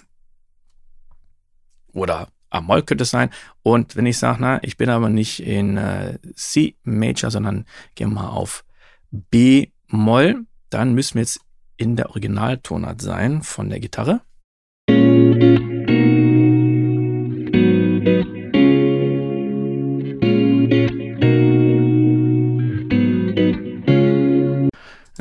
oder 1.93 2.27
A-Moll 2.49 2.83
könnte 2.83 3.03
es 3.03 3.09
sein. 3.09 3.29
Und 3.61 3.95
wenn 3.95 4.05
ich 4.05 4.17
sage, 4.17 4.37
na, 4.39 4.63
ich 4.63 4.77
bin 4.77 4.89
aber 4.89 5.09
nicht 5.09 5.41
in 5.41 5.77
äh, 5.77 6.19
C 6.35 6.75
Major, 6.83 7.31
sondern 7.31 7.65
gehe 7.95 8.07
mal 8.07 8.29
auf 8.29 8.63
B-Moll, 9.11 10.45
dann 10.69 10.93
müssen 10.93 11.15
wir 11.15 11.21
jetzt 11.21 11.39
in 11.77 11.95
der 11.95 12.09
Originaltonart 12.09 13.01
sein 13.01 13.41
von 13.41 13.69
der 13.69 13.79
Gitarre. 13.79 14.21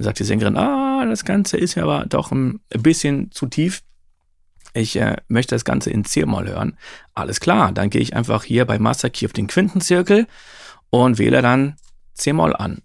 Sagt 0.06 0.20
die 0.20 0.24
Sängerin, 0.24 0.56
ah, 0.56 1.04
das 1.04 1.24
Ganze 1.24 1.56
ist 1.56 1.74
ja 1.74 1.82
aber 1.82 2.06
doch 2.06 2.30
ein 2.30 2.60
bisschen 2.68 3.32
zu 3.32 3.46
tief. 3.46 3.82
Ich 4.72 4.96
äh, 4.96 5.16
möchte 5.26 5.56
das 5.56 5.64
Ganze 5.64 5.90
in 5.90 6.04
C-Moll 6.04 6.46
hören. 6.48 6.76
Alles 7.14 7.40
klar, 7.40 7.72
dann 7.72 7.90
gehe 7.90 8.00
ich 8.00 8.14
einfach 8.14 8.44
hier 8.44 8.66
bei 8.66 8.78
Master 8.78 9.10
Key 9.10 9.26
auf 9.26 9.32
den 9.32 9.48
Quintenzirkel 9.48 10.28
und 10.90 11.18
wähle 11.18 11.42
dann 11.42 11.74
C-Moll 12.14 12.54
an. 12.54 12.82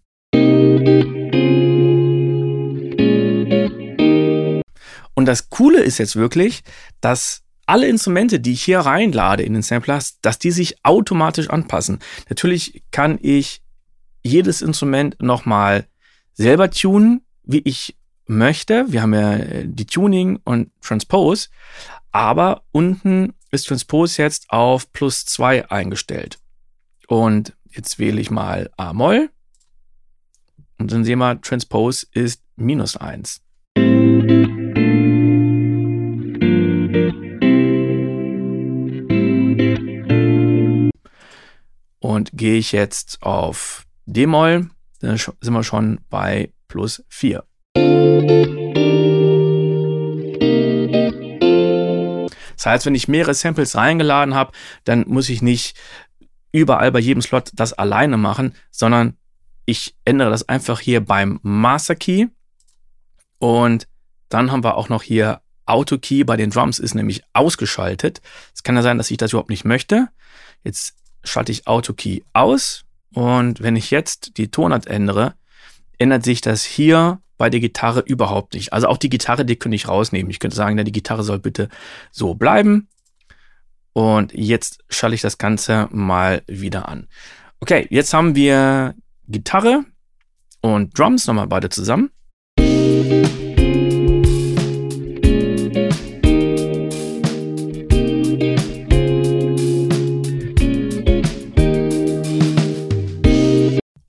Und 5.13 5.25
das 5.25 5.51
Coole 5.51 5.81
ist 5.81 5.99
jetzt 5.99 6.15
wirklich, 6.15 6.63
dass 7.01 7.43
alle 7.67 7.87
Instrumente, 7.87 8.39
die 8.39 8.53
ich 8.53 8.63
hier 8.63 8.79
reinlade 8.79 9.43
in 9.43 9.53
den 9.53 9.61
Samplers, 9.61 10.19
dass 10.21 10.39
die 10.39 10.49
sich 10.49 10.83
automatisch 10.83 11.51
anpassen. 11.51 11.99
Natürlich 12.29 12.81
kann 12.89 13.19
ich 13.21 13.61
jedes 14.23 14.63
Instrument 14.63 15.21
nochmal 15.21 15.85
selber 16.41 16.71
tunen, 16.71 17.21
wie 17.43 17.59
ich 17.59 17.97
möchte. 18.27 18.91
Wir 18.91 19.01
haben 19.01 19.13
ja 19.13 19.35
äh, 19.35 19.67
die 19.67 19.85
Tuning 19.85 20.39
und 20.43 20.71
Transpose, 20.81 21.49
aber 22.11 22.63
unten 22.71 23.33
ist 23.51 23.67
Transpose 23.67 24.21
jetzt 24.21 24.49
auf 24.49 24.91
plus 24.91 25.25
zwei 25.25 25.69
eingestellt. 25.69 26.39
Und 27.07 27.55
jetzt 27.69 27.99
wähle 27.99 28.19
ich 28.19 28.31
mal 28.31 28.69
A-Moll 28.77 29.29
und 30.79 30.91
dann 30.91 31.03
sehen 31.03 31.19
wir, 31.19 31.39
Transpose 31.41 32.07
ist 32.13 32.41
minus 32.55 32.97
eins. 32.97 33.41
Und 41.99 42.31
gehe 42.33 42.57
ich 42.57 42.71
jetzt 42.71 43.21
auf 43.21 43.85
D-Moll, 44.05 44.71
dann 45.01 45.17
sind 45.17 45.53
wir 45.53 45.63
schon 45.63 45.99
bei 46.09 46.51
plus 46.67 47.03
4. 47.09 47.43
Das 52.55 52.65
heißt, 52.65 52.85
wenn 52.85 52.95
ich 52.95 53.07
mehrere 53.07 53.33
Samples 53.33 53.75
reingeladen 53.75 54.35
habe, 54.35 54.51
dann 54.83 55.03
muss 55.07 55.29
ich 55.29 55.41
nicht 55.41 55.75
überall 56.51 56.91
bei 56.91 56.99
jedem 56.99 57.21
Slot 57.21 57.49
das 57.53 57.73
alleine 57.73 58.17
machen, 58.17 58.53
sondern 58.69 59.17
ich 59.65 59.95
ändere 60.05 60.29
das 60.29 60.47
einfach 60.47 60.79
hier 60.79 61.03
beim 61.03 61.39
Master 61.41 61.95
Key 61.95 62.27
und 63.39 63.87
dann 64.29 64.51
haben 64.51 64.63
wir 64.63 64.77
auch 64.77 64.89
noch 64.89 65.01
hier 65.01 65.41
Auto 65.65 65.97
Key 65.97 66.23
bei 66.23 66.37
den 66.37 66.49
Drums 66.49 66.79
ist 66.79 66.95
nämlich 66.95 67.23
ausgeschaltet. 67.33 68.21
Es 68.53 68.63
kann 68.63 68.75
ja 68.75 68.81
sein, 68.81 68.97
dass 68.97 69.09
ich 69.09 69.17
das 69.17 69.31
überhaupt 69.31 69.49
nicht 69.49 69.65
möchte. 69.65 70.09
Jetzt 70.63 70.95
schalte 71.23 71.51
ich 71.51 71.67
Auto 71.67 71.93
Key 71.93 72.21
aus 72.33 72.83
und 73.13 73.61
wenn 73.61 73.75
ich 73.75 73.91
jetzt 73.91 74.37
die 74.37 74.49
Tonart 74.49 74.87
ändere, 74.87 75.33
ändert 75.97 76.23
sich 76.23 76.41
das 76.41 76.63
hier 76.63 77.19
bei 77.37 77.49
der 77.49 77.59
Gitarre 77.59 78.01
überhaupt 78.01 78.53
nicht. 78.53 78.71
Also 78.71 78.87
auch 78.87 78.97
die 78.97 79.09
Gitarre, 79.09 79.45
die 79.45 79.55
könnte 79.55 79.75
ich 79.75 79.87
rausnehmen. 79.87 80.29
Ich 80.29 80.39
könnte 80.39 80.55
sagen, 80.55 80.77
die 80.83 80.91
Gitarre 80.91 81.23
soll 81.23 81.39
bitte 81.39 81.69
so 82.11 82.35
bleiben. 82.35 82.87
Und 83.93 84.33
jetzt 84.33 84.83
schalte 84.89 85.15
ich 85.15 85.21
das 85.21 85.37
Ganze 85.37 85.89
mal 85.91 86.43
wieder 86.47 86.87
an. 86.87 87.07
Okay, 87.59 87.87
jetzt 87.89 88.13
haben 88.13 88.35
wir 88.35 88.95
Gitarre 89.27 89.83
und 90.61 90.97
Drums 90.97 91.27
nochmal 91.27 91.47
beide 91.47 91.69
zusammen. 91.69 92.11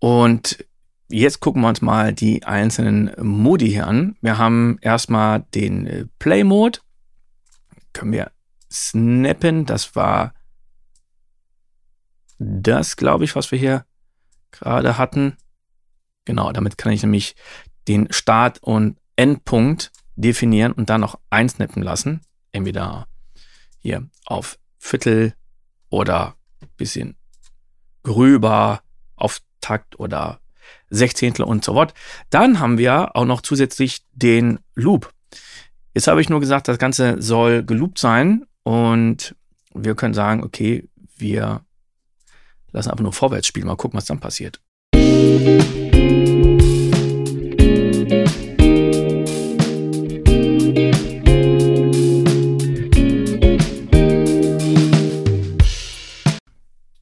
Und 0.03 0.67
jetzt 1.09 1.39
gucken 1.39 1.63
wir 1.63 1.69
uns 1.69 1.81
mal 1.81 2.13
die 2.13 2.43
einzelnen 2.43 3.13
Modi 3.25 3.69
hier 3.69 3.87
an. 3.87 4.17
Wir 4.21 4.37
haben 4.37 4.79
erstmal 4.81 5.45
den 5.55 5.87
äh, 5.87 6.07
Play-Mode. 6.19 6.81
Können 7.93 8.11
wir 8.11 8.33
snappen. 8.69 9.65
Das 9.65 9.95
war 9.95 10.35
das, 12.41 12.97
glaube 12.97 13.23
ich, 13.23 13.37
was 13.37 13.53
wir 13.53 13.61
hier 13.61 13.87
gerade 14.51 14.99
hatten. 14.99 15.37
Genau, 16.25 16.51
damit 16.51 16.79
kann 16.79 16.91
ich 16.91 17.03
nämlich 17.05 17.37
den 17.87 18.13
Start- 18.13 18.61
und 18.61 18.99
Endpunkt 19.15 19.93
definieren 20.17 20.73
und 20.73 20.91
dann 20.91 21.01
noch 21.03 21.21
einsnippen 21.31 21.81
lassen. 21.81 22.23
Entweder 22.51 23.07
hier 23.79 24.09
auf 24.25 24.59
Viertel 24.79 25.35
oder 25.91 26.35
bisschen 26.77 27.17
gröber 28.03 28.83
auf 29.15 29.41
Takt 29.63 29.99
oder 29.99 30.41
Sechzehntel 30.91 31.45
und 31.47 31.65
so 31.65 31.73
fort. 31.73 31.95
Dann 32.29 32.61
haben 32.61 32.77
wir 32.77 33.17
auch 33.17 33.25
noch 33.25 33.41
zusätzlich 33.41 34.03
den 34.13 34.61
Loop. 34.75 35.11
Jetzt 35.95 36.07
habe 36.07 36.21
ich 36.21 36.29
nur 36.29 36.41
gesagt, 36.41 36.69
das 36.69 36.79
Ganze 36.79 37.21
soll 37.21 37.65
geloopt 37.65 37.99
sein 37.99 38.45
und 38.63 39.35
wir 39.75 39.95
können 39.95 40.15
sagen, 40.15 40.43
okay, 40.43 40.89
wir 41.17 41.63
lassen 42.73 42.91
einfach 42.91 43.03
nur 43.03 43.13
vorwärts 43.13 43.47
spielen, 43.47 43.67
mal 43.67 43.77
gucken, 43.77 43.97
was 43.97 44.07
dann 44.07 44.21
passiert. 44.21 44.61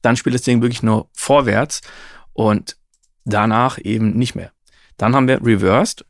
Dann 0.01 0.15
spielt 0.15 0.35
das 0.35 0.41
Ding 0.41 0.61
wirklich 0.61 0.83
nur 0.83 1.09
vorwärts 1.13 1.81
und 2.33 2.77
danach 3.25 3.77
eben 3.79 4.17
nicht 4.17 4.35
mehr. 4.35 4.51
Dann 4.97 5.15
haben 5.15 5.27
wir 5.27 5.43
Reversed. 5.43 6.05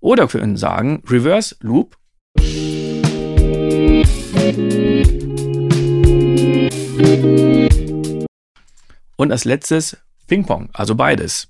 Oder 0.00 0.28
können 0.28 0.58
sagen 0.58 1.02
Reverse 1.08 1.56
Loop. 1.60 1.96
Und 9.16 9.32
als 9.32 9.44
letztes 9.46 9.96
Ping-Pong, 10.26 10.68
also 10.74 10.94
beides. 10.94 11.48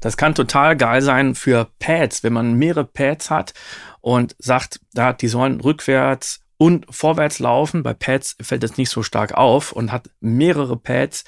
Das 0.00 0.16
kann 0.16 0.34
total 0.34 0.76
geil 0.76 1.02
sein 1.02 1.34
für 1.34 1.68
Pads, 1.78 2.22
wenn 2.22 2.32
man 2.32 2.54
mehrere 2.54 2.84
Pads 2.84 3.30
hat 3.30 3.54
und 4.00 4.34
sagt, 4.38 4.80
da 4.92 5.12
die 5.12 5.28
sollen 5.28 5.60
rückwärts 5.60 6.40
und 6.56 6.86
vorwärts 6.90 7.38
laufen. 7.38 7.82
Bei 7.82 7.94
Pads 7.94 8.36
fällt 8.40 8.62
das 8.62 8.76
nicht 8.76 8.90
so 8.90 9.02
stark 9.02 9.32
auf 9.32 9.72
und 9.72 9.92
hat 9.92 10.10
mehrere 10.20 10.76
Pads, 10.76 11.24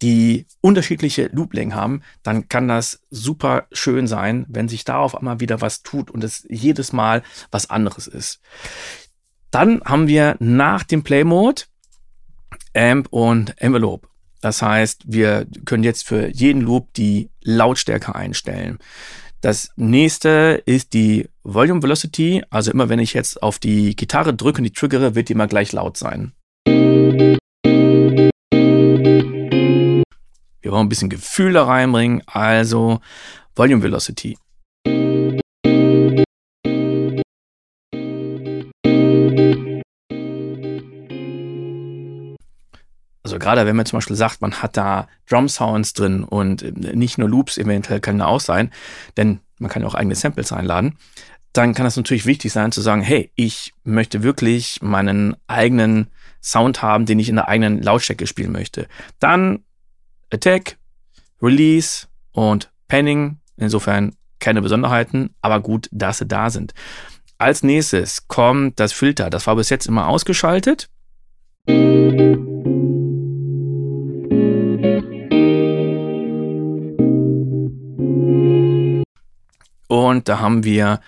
die 0.00 0.46
unterschiedliche 0.62 1.28
Looplängen 1.32 1.74
haben, 1.74 2.02
dann 2.22 2.48
kann 2.48 2.68
das 2.68 3.02
super 3.10 3.66
schön 3.72 4.06
sein, 4.06 4.46
wenn 4.48 4.68
sich 4.68 4.84
da 4.84 4.98
auf 4.98 5.14
einmal 5.14 5.40
wieder 5.40 5.60
was 5.60 5.82
tut 5.82 6.10
und 6.10 6.24
es 6.24 6.46
jedes 6.48 6.94
Mal 6.94 7.22
was 7.50 7.68
anderes 7.68 8.06
ist. 8.06 8.40
Dann 9.50 9.82
haben 9.84 10.08
wir 10.08 10.36
nach 10.38 10.84
dem 10.84 11.02
Play 11.02 11.24
Mode 11.24 11.62
Amp 12.74 13.08
und 13.10 13.60
Envelope. 13.60 14.09
Das 14.40 14.62
heißt, 14.62 15.02
wir 15.06 15.46
können 15.64 15.84
jetzt 15.84 16.06
für 16.06 16.28
jeden 16.28 16.62
Loop 16.62 16.92
die 16.94 17.30
Lautstärke 17.42 18.14
einstellen. 18.14 18.78
Das 19.42 19.70
nächste 19.76 20.62
ist 20.66 20.92
die 20.92 21.28
Volume 21.42 21.82
Velocity. 21.82 22.42
Also 22.50 22.70
immer 22.70 22.88
wenn 22.88 22.98
ich 22.98 23.14
jetzt 23.14 23.42
auf 23.42 23.58
die 23.58 23.96
Gitarre 23.96 24.34
drücke 24.34 24.58
und 24.58 24.64
die 24.64 24.72
triggere, 24.72 25.14
wird 25.14 25.28
die 25.28 25.32
immer 25.32 25.46
gleich 25.46 25.72
laut 25.72 25.96
sein. 25.96 26.32
Wir 30.62 30.72
wollen 30.72 30.86
ein 30.86 30.90
bisschen 30.90 31.10
Gefühl 31.10 31.54
da 31.54 31.64
reinbringen. 31.64 32.22
Also 32.26 33.00
Volume 33.56 33.82
Velocity. 33.82 34.36
Also 43.30 43.38
gerade 43.38 43.64
wenn 43.64 43.76
man 43.76 43.86
zum 43.86 43.98
Beispiel 43.98 44.16
sagt, 44.16 44.40
man 44.40 44.54
hat 44.54 44.76
da 44.76 45.06
Drum 45.28 45.48
Sounds 45.48 45.92
drin 45.92 46.24
und 46.24 46.64
nicht 46.96 47.16
nur 47.16 47.28
Loops 47.28 47.58
eventuell 47.58 48.00
können 48.00 48.18
da 48.18 48.26
auch 48.26 48.40
sein, 48.40 48.72
denn 49.16 49.38
man 49.58 49.70
kann 49.70 49.82
ja 49.82 49.88
auch 49.88 49.94
eigene 49.94 50.16
Samples 50.16 50.52
einladen, 50.52 50.96
dann 51.52 51.72
kann 51.72 51.86
es 51.86 51.96
natürlich 51.96 52.26
wichtig 52.26 52.52
sein 52.52 52.72
zu 52.72 52.80
sagen, 52.80 53.02
hey, 53.02 53.30
ich 53.36 53.72
möchte 53.84 54.24
wirklich 54.24 54.82
meinen 54.82 55.36
eigenen 55.46 56.08
Sound 56.42 56.82
haben, 56.82 57.06
den 57.06 57.20
ich 57.20 57.28
in 57.28 57.36
der 57.36 57.46
eigenen 57.46 57.80
Lautstärke 57.80 58.26
spielen 58.26 58.50
möchte. 58.50 58.88
Dann 59.20 59.62
Attack, 60.32 60.76
Release 61.40 62.08
und 62.32 62.72
Panning. 62.88 63.38
Insofern 63.56 64.16
keine 64.40 64.60
Besonderheiten, 64.60 65.36
aber 65.40 65.60
gut, 65.60 65.88
dass 65.92 66.18
sie 66.18 66.26
da 66.26 66.50
sind. 66.50 66.74
Als 67.38 67.62
nächstes 67.62 68.26
kommt 68.26 68.80
das 68.80 68.92
Filter. 68.92 69.30
Das 69.30 69.46
war 69.46 69.54
bis 69.54 69.70
jetzt 69.70 69.86
immer 69.86 70.08
ausgeschaltet. 70.08 70.88
Und 79.90 80.28
da 80.28 80.38
haben 80.38 80.62
wir 80.62 81.00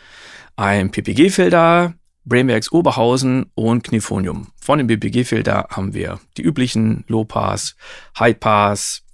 ein 0.56 0.90
PPG-Filter, 0.90 1.94
Brainworks 2.24 2.72
Oberhausen 2.72 3.46
und 3.54 3.84
Kniphonium. 3.84 4.48
Von 4.60 4.78
dem 4.78 4.88
PPG-Filter 4.88 5.68
haben 5.70 5.94
wir 5.94 6.18
die 6.36 6.42
üblichen 6.42 7.04
Low-Pass, 7.06 7.76
High-Pass. 8.18 9.04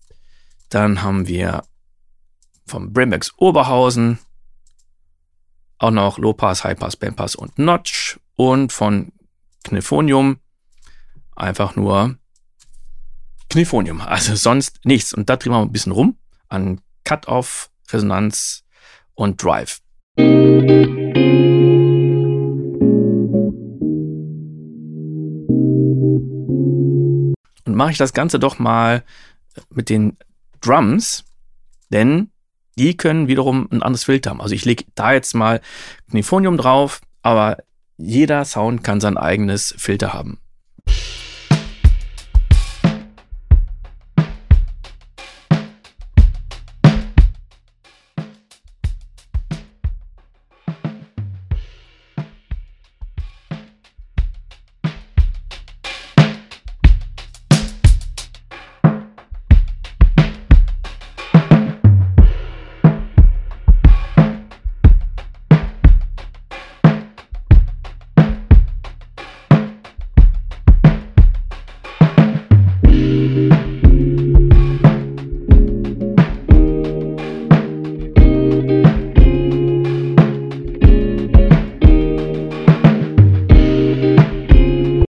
Dann 0.70 1.02
haben 1.02 1.28
wir 1.28 1.64
vom 2.66 2.94
Brainworks 2.94 3.34
Oberhausen 3.36 4.18
auch 5.76 5.90
noch 5.90 6.16
Low-Pass, 6.16 6.64
High-Pass, 6.64 6.96
Bandpass 6.96 7.36
und 7.36 7.58
Notch. 7.58 8.18
Und 8.36 8.72
von 8.72 9.12
Kniphonium 9.64 10.38
einfach 11.36 11.76
nur 11.76 12.16
Kniphonium. 13.50 14.00
Also 14.00 14.34
sonst 14.34 14.82
nichts. 14.84 15.12
Und 15.12 15.28
da 15.28 15.36
drehen 15.36 15.52
wir 15.52 15.60
ein 15.60 15.72
bisschen 15.72 15.92
rum 15.92 16.16
an 16.48 16.80
Cut-Off, 17.04 17.70
Resonanz, 17.90 18.64
und 19.18 19.42
Drive. 19.42 19.80
Und 27.64 27.74
mache 27.74 27.90
ich 27.90 27.98
das 27.98 28.12
Ganze 28.12 28.38
doch 28.38 28.58
mal 28.58 29.02
mit 29.70 29.90
den 29.90 30.16
Drums, 30.60 31.24
denn 31.90 32.30
die 32.78 32.96
können 32.96 33.26
wiederum 33.26 33.68
ein 33.72 33.82
anderes 33.82 34.04
Filter 34.04 34.30
haben. 34.30 34.40
Also 34.40 34.54
ich 34.54 34.64
lege 34.64 34.84
da 34.94 35.12
jetzt 35.12 35.34
mal 35.34 35.60
Kniphonium 36.10 36.56
drauf, 36.56 37.00
aber 37.22 37.58
jeder 37.96 38.44
Sound 38.44 38.84
kann 38.84 39.00
sein 39.00 39.16
eigenes 39.18 39.74
Filter 39.76 40.12
haben. 40.12 40.38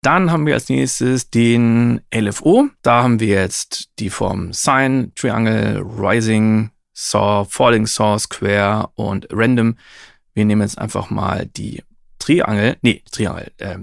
Dann 0.03 0.31
haben 0.31 0.47
wir 0.47 0.55
als 0.55 0.69
nächstes 0.69 1.31
den 1.31 2.01
LFO. 2.15 2.69
Da 2.83 3.03
haben 3.03 3.21
wir 3.21 3.29
jetzt 3.29 3.91
die 3.99 4.11
Form 4.11 4.53
Sine, 4.53 5.13
Triangle, 5.15 5.81
Rising, 5.83 6.71
Saw, 6.93 7.45
Falling 7.49 7.87
Saw, 7.87 8.19
Square 8.19 8.91
und 8.95 9.27
Random. 9.33 9.77
Wir 10.35 10.45
nehmen 10.45 10.63
jetzt 10.63 10.79
einfach 10.79 11.11
mal 11.11 11.47
die 11.47 11.83
Triangle, 12.19 12.77
nee, 12.83 13.03
Triangle, 13.11 13.51
äh, 13.59 13.79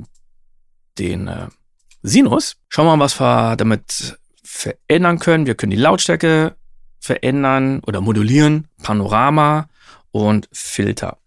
den 0.97 1.27
äh, 1.27 1.47
Sinus. 2.01 2.57
Schauen 2.69 2.85
wir 2.85 2.95
mal, 2.95 3.03
was 3.03 3.19
wir 3.19 3.55
damit 3.57 4.17
verändern 4.43 5.19
können. 5.19 5.45
Wir 5.45 5.55
können 5.55 5.71
die 5.71 5.77
Lautstärke 5.77 6.55
verändern 6.99 7.81
oder 7.85 8.01
modulieren, 8.01 8.67
Panorama 8.81 9.67
und 10.11 10.47
Filter. 10.51 11.17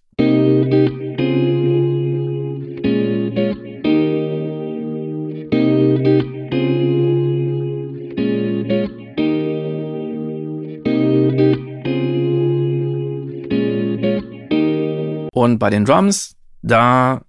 Und 15.39 15.61
bei 15.61 15.71
den 15.71 15.85
Drums, 15.85 16.35
da 16.63 17.23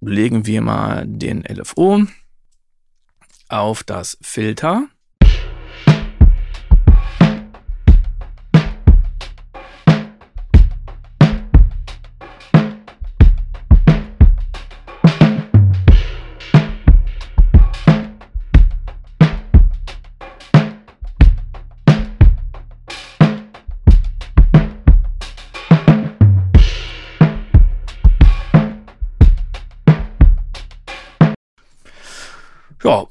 legen 0.00 0.46
wir 0.46 0.62
mal 0.62 1.04
den 1.04 1.42
LFO 1.42 2.06
auf 3.48 3.82
das 3.82 4.16
Filter. 4.20 4.86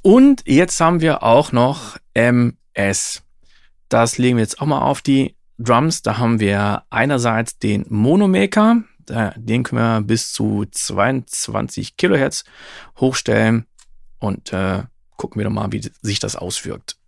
Und 0.10 0.41
jetzt 0.48 0.82
haben 0.82 1.02
wir 1.02 1.22
auch 1.22 1.52
noch 1.52 1.98
MS. 2.15 3.22
Das 3.89 4.17
legen 4.17 4.38
wir 4.38 4.41
jetzt 4.41 4.60
auch 4.60 4.65
mal 4.65 4.82
auf 4.82 5.04
die 5.04 5.36
Drums. 5.60 6.02
Da 6.02 6.17
haben 6.17 6.39
wir 6.39 6.82
einerseits 6.89 7.60
den 7.60 7.86
Monomaker. 7.89 8.82
Den 9.36 9.62
können 9.62 9.82
wir 9.82 10.02
bis 10.02 10.34
zu 10.34 10.65
22 10.65 11.95
Kilohertz 11.95 12.43
hochstellen 13.00 13.67
und 14.17 14.52
äh, 14.52 14.82
gucken 15.15 15.39
wir 15.39 15.45
doch 15.45 15.52
mal, 15.52 15.72
wie 15.72 15.88
sich 16.02 16.17
das 16.17 16.36
auswirkt. 16.36 16.98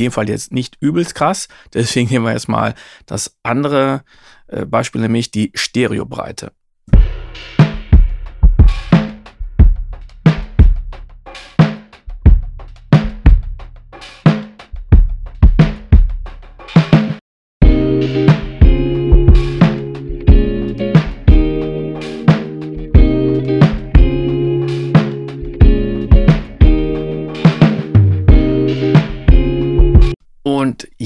Dem 0.00 0.12
Fall 0.12 0.28
jetzt 0.28 0.52
nicht 0.52 0.76
übelst 0.80 1.14
krass. 1.14 1.48
Deswegen 1.74 2.10
nehmen 2.10 2.24
wir 2.24 2.32
jetzt 2.32 2.48
mal 2.48 2.74
das 3.06 3.36
andere 3.42 4.02
äh, 4.48 4.64
Beispiel, 4.64 5.00
nämlich 5.00 5.30
die 5.30 5.52
Stereobreite. 5.54 6.52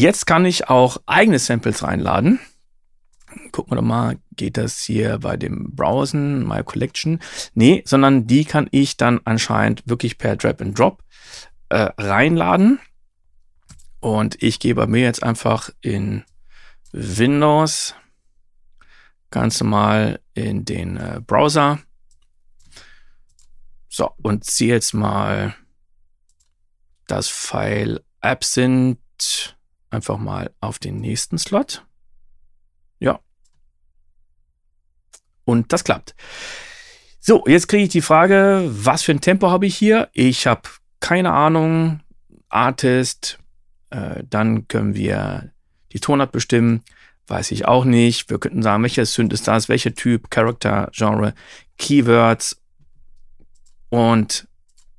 Jetzt 0.05 0.27
kann 0.27 0.45
ich 0.45 0.69
auch 0.69 0.99
eigene 1.07 1.39
Samples 1.39 1.83
reinladen. 1.83 2.39
Gucken 3.53 3.73
wir 3.73 3.77
doch 3.77 3.83
mal, 3.83 4.19
geht 4.37 4.59
das 4.59 4.81
hier 4.81 5.19
bei 5.19 5.39
dem 5.39 5.75
Browsen, 5.75 6.47
My 6.47 6.63
Collection? 6.63 7.21
Nee, 7.55 7.83
sondern 7.87 8.27
die 8.27 8.45
kann 8.45 8.69
ich 8.71 8.99
dann 8.99 9.23
anscheinend 9.25 9.83
wirklich 9.87 10.19
per 10.19 10.37
Drag 10.37 10.61
and 10.61 10.79
Drop 10.79 11.03
äh, 11.71 11.89
reinladen. 11.97 12.81
Und 14.01 14.41
ich 14.43 14.61
gehe 14.61 14.75
bei 14.75 14.87
mir 14.87 15.01
jetzt 15.01 15.23
einfach 15.23 15.71
in 15.81 16.23
Windows 16.93 17.95
ganz 19.31 19.59
normal 19.61 20.21
in 20.35 20.67
den 20.67 20.99
äh, 20.99 21.23
Browser. 21.27 21.81
So, 23.89 24.11
und 24.23 24.45
ziehe 24.45 24.75
jetzt 24.75 24.93
mal 24.93 25.55
das 27.07 27.29
File 27.29 28.05
Absint 28.21 29.54
einfach 29.95 30.19
mal 30.19 30.51
auf 30.61 30.79
den 30.79 31.01
nächsten 31.01 31.39
Slot. 31.39 31.85
Ja. 32.99 33.21
Und 35.45 35.73
das 35.73 35.85
klappt. 35.85 36.15
So, 37.21 37.45
jetzt 37.47 37.69
kriege 37.69 37.85
ich 37.85 37.91
die 37.91 38.03
Frage, 38.03 38.69
was 38.69 39.03
für 39.03 39.13
ein 39.13 39.21
Tempo 39.21 39.51
habe 39.51 39.67
ich 39.67 39.77
hier? 39.77 40.11
Ich 40.13 40.47
habe 40.47 40.63
keine 41.01 41.33
Ahnung. 41.33 42.01
Artist. 42.49 43.39
Äh, 43.91 44.25
dann 44.29 44.69
können 44.69 44.95
wir 44.95 45.51
die 45.93 46.01
Tonart 46.01 46.33
bestimmen. 46.33 46.83
Weiß 47.27 47.51
ich 47.51 47.67
auch 47.67 47.85
nicht. 47.85 48.29
Wir 48.29 48.39
könnten 48.39 48.63
sagen, 48.63 48.83
welcher 48.83 49.07
Synth 49.07 49.33
ist 49.33 49.49
das, 49.49 49.69
welcher 49.69 49.95
Typ, 49.95 50.31
Character, 50.31 50.91
Genre, 50.93 51.35
Keywords. 51.79 52.61
Und 53.89 54.47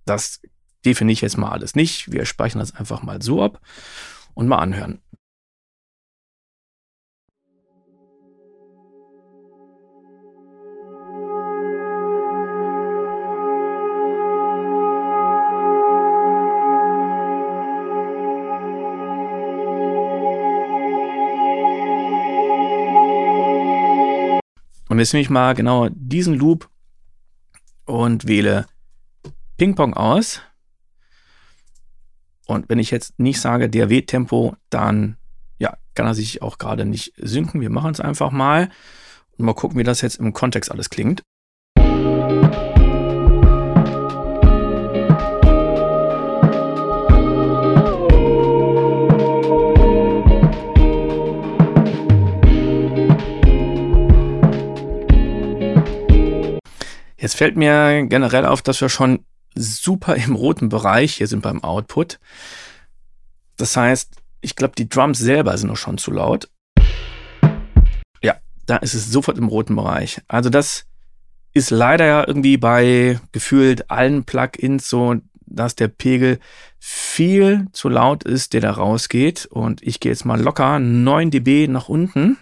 das 0.05 0.41
definiere 0.83 1.13
ich 1.13 1.21
jetzt 1.21 1.37
mal 1.37 1.51
alles 1.51 1.75
nicht. 1.75 2.11
Wir 2.11 2.25
speichern 2.25 2.59
das 2.59 2.75
einfach 2.75 3.03
mal 3.03 3.21
so 3.21 3.43
ab 3.43 3.61
und 4.35 4.47
mal 4.47 4.59
anhören. 4.59 5.01
Und 24.87 24.99
jetzt 24.99 25.11
nehme 25.11 25.23
ich 25.23 25.29
mal 25.29 25.55
genau 25.55 25.89
diesen 25.91 26.35
Loop 26.35 26.69
und 27.85 28.27
wähle 28.27 28.65
Ping-Pong 29.57 29.93
aus. 29.93 30.41
Und 32.47 32.69
wenn 32.69 32.79
ich 32.79 32.91
jetzt 32.91 33.19
nicht 33.19 33.41
sage 33.41 33.69
DAW-Tempo, 33.69 34.55
dann 34.69 35.17
ja, 35.57 35.75
kann 35.95 36.05
er 36.05 36.13
sich 36.13 36.41
auch 36.41 36.57
gerade 36.57 36.85
nicht 36.85 37.13
synken. 37.17 37.61
Wir 37.61 37.71
machen 37.71 37.91
es 37.91 37.99
einfach 37.99 38.31
mal 38.31 38.69
und 39.37 39.45
mal 39.45 39.53
gucken, 39.53 39.79
wie 39.79 39.83
das 39.83 40.01
jetzt 40.01 40.19
im 40.19 40.33
Kontext 40.33 40.71
alles 40.71 40.89
klingt. 40.89 41.23
Jetzt 57.17 57.37
fällt 57.37 57.57
mir 57.57 58.05
generell 58.05 58.45
auf, 58.45 58.61
dass 58.61 58.81
wir 58.81 58.89
schon 58.89 59.25
super 59.55 60.15
im 60.15 60.35
roten 60.35 60.69
Bereich 60.69 61.15
hier 61.15 61.27
sind 61.27 61.41
beim 61.41 61.63
Output. 61.63 62.19
Das 63.57 63.75
heißt, 63.75 64.15
ich 64.41 64.55
glaube, 64.55 64.75
die 64.77 64.89
Drums 64.89 65.17
selber 65.19 65.57
sind 65.57 65.69
noch 65.69 65.77
schon 65.77 65.97
zu 65.97 66.11
laut. 66.11 66.49
Ja, 68.21 68.35
da 68.65 68.77
ist 68.77 68.93
es 68.93 69.11
sofort 69.11 69.37
im 69.37 69.47
roten 69.47 69.75
Bereich. 69.75 70.21
Also 70.27 70.49
das 70.49 70.85
ist 71.53 71.71
leider 71.71 72.05
ja 72.05 72.27
irgendwie 72.27 72.57
bei 72.57 73.19
gefühlt 73.31 73.89
allen 73.89 74.25
Plugins 74.25 74.89
so, 74.89 75.15
dass 75.47 75.75
der 75.75 75.87
Pegel 75.87 76.39
viel 76.79 77.67
zu 77.71 77.87
laut 77.87 78.23
ist, 78.23 78.53
der 78.53 78.61
da 78.61 78.71
rausgeht. 78.71 79.45
Und 79.45 79.81
ich 79.81 79.99
gehe 79.99 80.11
jetzt 80.11 80.25
mal 80.25 80.39
locker 80.39 80.79
9 80.79 81.31
dB 81.31 81.67
nach 81.67 81.87
unten. 81.87 82.37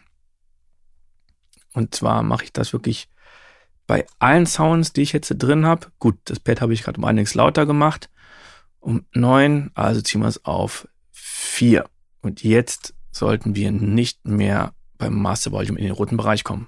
Und 1.74 1.96
zwar 1.96 2.24
mache 2.24 2.46
ich 2.46 2.54
das 2.54 2.74
wirklich 2.74 3.08
bei 3.88 4.06
allen 4.20 4.46
Sounds, 4.46 4.94
die 4.94 5.02
ich 5.02 5.14
jetzt 5.14 5.34
drin 5.38 5.66
habe, 5.66 5.88
gut, 6.00 6.18
das 6.26 6.40
Pad 6.40 6.62
habe 6.62 6.74
ich 6.74 6.84
gerade 6.84 6.98
um 6.98 7.06
einiges 7.06 7.36
lauter 7.36 7.66
gemacht, 7.66 8.10
um 8.80 9.06
9, 9.14 9.72
also 9.74 10.02
ziehen 10.02 10.22
wir 10.22 10.28
es 10.28 10.44
auf 10.46 10.88
4. 11.12 11.86
Und 12.22 12.44
jetzt 12.44 12.94
sollten 13.12 13.56
wir 13.56 13.72
nicht 13.72 14.26
mehr 14.26 14.74
beim 14.98 15.22
Master 15.22 15.52
Volume 15.52 15.80
in 15.80 15.86
den 15.86 15.94
roten 15.94 16.18
Bereich 16.18 16.44
kommen. 16.44 16.68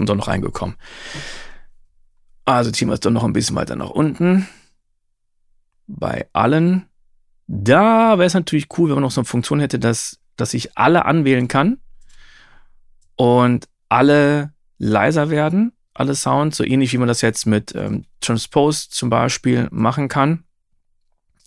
Sind 0.00 0.08
doch 0.08 0.16
noch 0.16 0.28
reingekommen. 0.28 0.76
Also 2.44 2.70
ziehen 2.70 2.88
wir 2.88 2.94
es 2.94 3.00
doch 3.00 3.10
noch 3.10 3.24
ein 3.24 3.32
bisschen 3.32 3.56
weiter 3.56 3.76
nach 3.76 3.90
unten. 3.90 4.48
Bei 5.86 6.28
allen. 6.32 6.86
Da 7.46 8.18
wäre 8.18 8.26
es 8.26 8.34
natürlich 8.34 8.68
cool, 8.78 8.88
wenn 8.88 8.96
man 8.96 9.02
noch 9.02 9.10
so 9.10 9.20
eine 9.20 9.26
Funktion 9.26 9.60
hätte, 9.60 9.78
dass, 9.78 10.18
dass 10.36 10.54
ich 10.54 10.76
alle 10.78 11.04
anwählen 11.04 11.48
kann 11.48 11.78
und 13.16 13.68
alle 13.88 14.52
leiser 14.78 15.30
werden, 15.30 15.72
alle 15.92 16.14
Sounds, 16.14 16.56
so 16.56 16.64
ähnlich 16.64 16.92
wie 16.92 16.98
man 16.98 17.08
das 17.08 17.20
jetzt 17.20 17.46
mit 17.46 17.74
ähm, 17.74 18.04
Transpose 18.20 18.88
zum 18.88 19.10
Beispiel 19.10 19.68
machen 19.72 20.08
kann. 20.08 20.44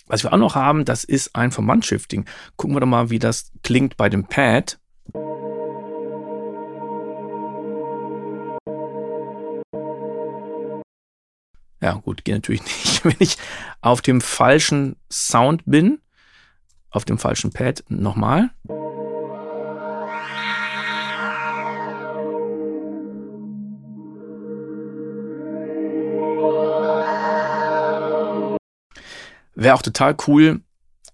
Was 0.07 0.23
wir 0.23 0.33
auch 0.33 0.37
noch 0.37 0.55
haben, 0.55 0.83
das 0.83 1.05
ist 1.05 1.35
ein 1.35 1.51
Formant-Shifting. 1.51 2.25
Gucken 2.57 2.75
wir 2.75 2.81
doch 2.81 2.87
mal, 2.87 3.09
wie 3.09 3.19
das 3.19 3.51
klingt 3.63 3.95
bei 3.95 4.09
dem 4.09 4.25
Pad. 4.25 4.77
Ja, 11.84 11.96
gut, 11.96 12.24
geht 12.24 12.36
natürlich 12.36 12.62
nicht, 12.63 13.04
wenn 13.04 13.15
ich 13.19 13.38
auf 13.82 14.02
dem 14.02 14.22
falschen 14.22 14.96
Sound 15.12 15.63
bin. 15.65 16.00
Auf 16.89 17.04
dem 17.04 17.17
falschen 17.17 17.52
Pad 17.52 17.84
nochmal. 17.89 18.52
Wäre 29.56 29.76
auch 29.76 29.82
total 29.82 30.15
cool, 30.28 30.62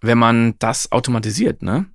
wenn 0.02 0.20
man 0.20 0.54
das 0.60 0.92
automatisiert, 0.92 1.64
ne? 1.64 1.88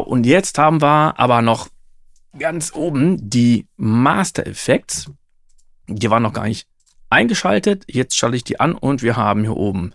Und 0.00 0.24
jetzt 0.24 0.58
haben 0.58 0.80
wir 0.82 1.18
aber 1.18 1.42
noch 1.42 1.68
ganz 2.38 2.74
oben 2.74 3.16
die 3.30 3.66
Master 3.76 4.46
Effects. 4.46 5.10
Die 5.86 6.10
waren 6.10 6.22
noch 6.22 6.32
gar 6.32 6.46
nicht 6.46 6.68
eingeschaltet. 7.10 7.84
Jetzt 7.88 8.16
schalte 8.16 8.36
ich 8.36 8.44
die 8.44 8.60
an 8.60 8.74
und 8.74 9.02
wir 9.02 9.16
haben 9.16 9.42
hier 9.42 9.56
oben 9.56 9.92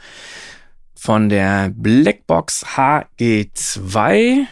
von 0.96 1.30
der 1.30 1.72
Blackbox 1.76 2.66
HG2 2.76 4.48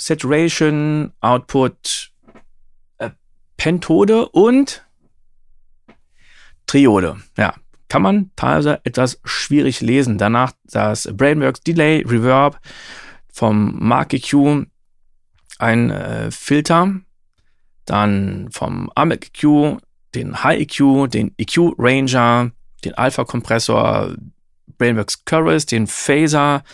Saturation, 0.00 1.12
Output, 1.20 2.12
äh, 2.98 3.10
Pentode 3.56 4.28
und 4.28 4.86
Triode. 6.66 7.20
Ja, 7.36 7.54
kann 7.88 8.02
man 8.02 8.30
teilweise 8.36 8.80
etwas 8.84 9.20
schwierig 9.24 9.80
lesen. 9.80 10.16
Danach 10.16 10.52
das 10.64 11.08
Brainworks 11.12 11.60
Delay, 11.62 12.04
Reverb 12.06 12.60
vom 13.38 13.76
Mark 13.78 14.12
EQ, 14.14 14.66
ein 15.60 15.90
äh, 15.90 16.32
Filter, 16.32 17.00
dann 17.84 18.48
vom 18.50 18.90
AMEC 18.96 19.26
EQ 19.28 19.78
den 20.16 20.42
High 20.42 20.62
EQ, 20.62 21.08
den 21.08 21.34
EQ 21.38 21.74
Ranger, 21.78 22.50
den 22.84 22.94
Alpha 22.94 23.24
Kompressor, 23.24 24.16
Brainworks 24.76 25.24
Chorus, 25.24 25.66
den 25.66 25.86
Phaser, 25.86 26.64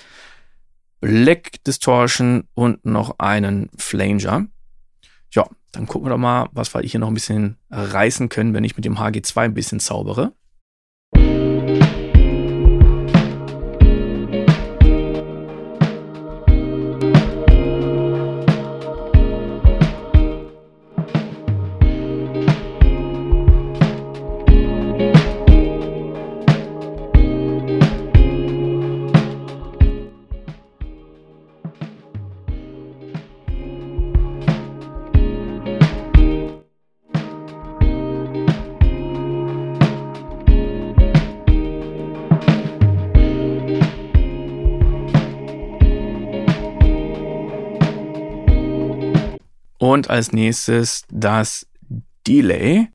Black 1.03 1.63
Distortion 1.65 2.45
und 2.55 2.87
noch 2.87 3.19
einen 3.19 3.69
Flanger. 3.77 4.47
Ja, 5.33 5.47
dann 5.73 5.87
gucken 5.87 6.07
wir 6.07 6.13
doch 6.13 6.19
mal, 6.19 6.49
was 6.53 6.75
wir 6.75 6.81
hier 6.81 7.01
noch 7.01 7.09
ein 7.09 7.15
bisschen 7.15 7.59
reißen 7.71 8.31
können, 8.31 8.55
wenn 8.55 8.65
ich 8.65 8.77
mit 8.77 8.87
dem 8.87 8.99
HG2 8.99 9.37
ein 9.43 9.55
bisschen 9.55 9.81
zaubere. 9.81 10.33
Und 49.95 50.11
als 50.11 50.33
nächstes 50.33 51.05
das 51.09 51.69
Delay. 52.27 52.89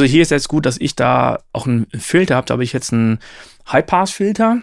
Also 0.00 0.10
hier 0.10 0.22
ist 0.22 0.30
jetzt 0.30 0.48
gut, 0.48 0.64
dass 0.64 0.78
ich 0.78 0.96
da 0.96 1.40
auch 1.52 1.66
einen 1.66 1.86
Filter 1.90 2.36
habe. 2.36 2.46
Da 2.46 2.52
habe 2.54 2.64
ich 2.64 2.72
jetzt 2.72 2.90
einen 2.90 3.18
High-Pass-Filter, 3.70 4.62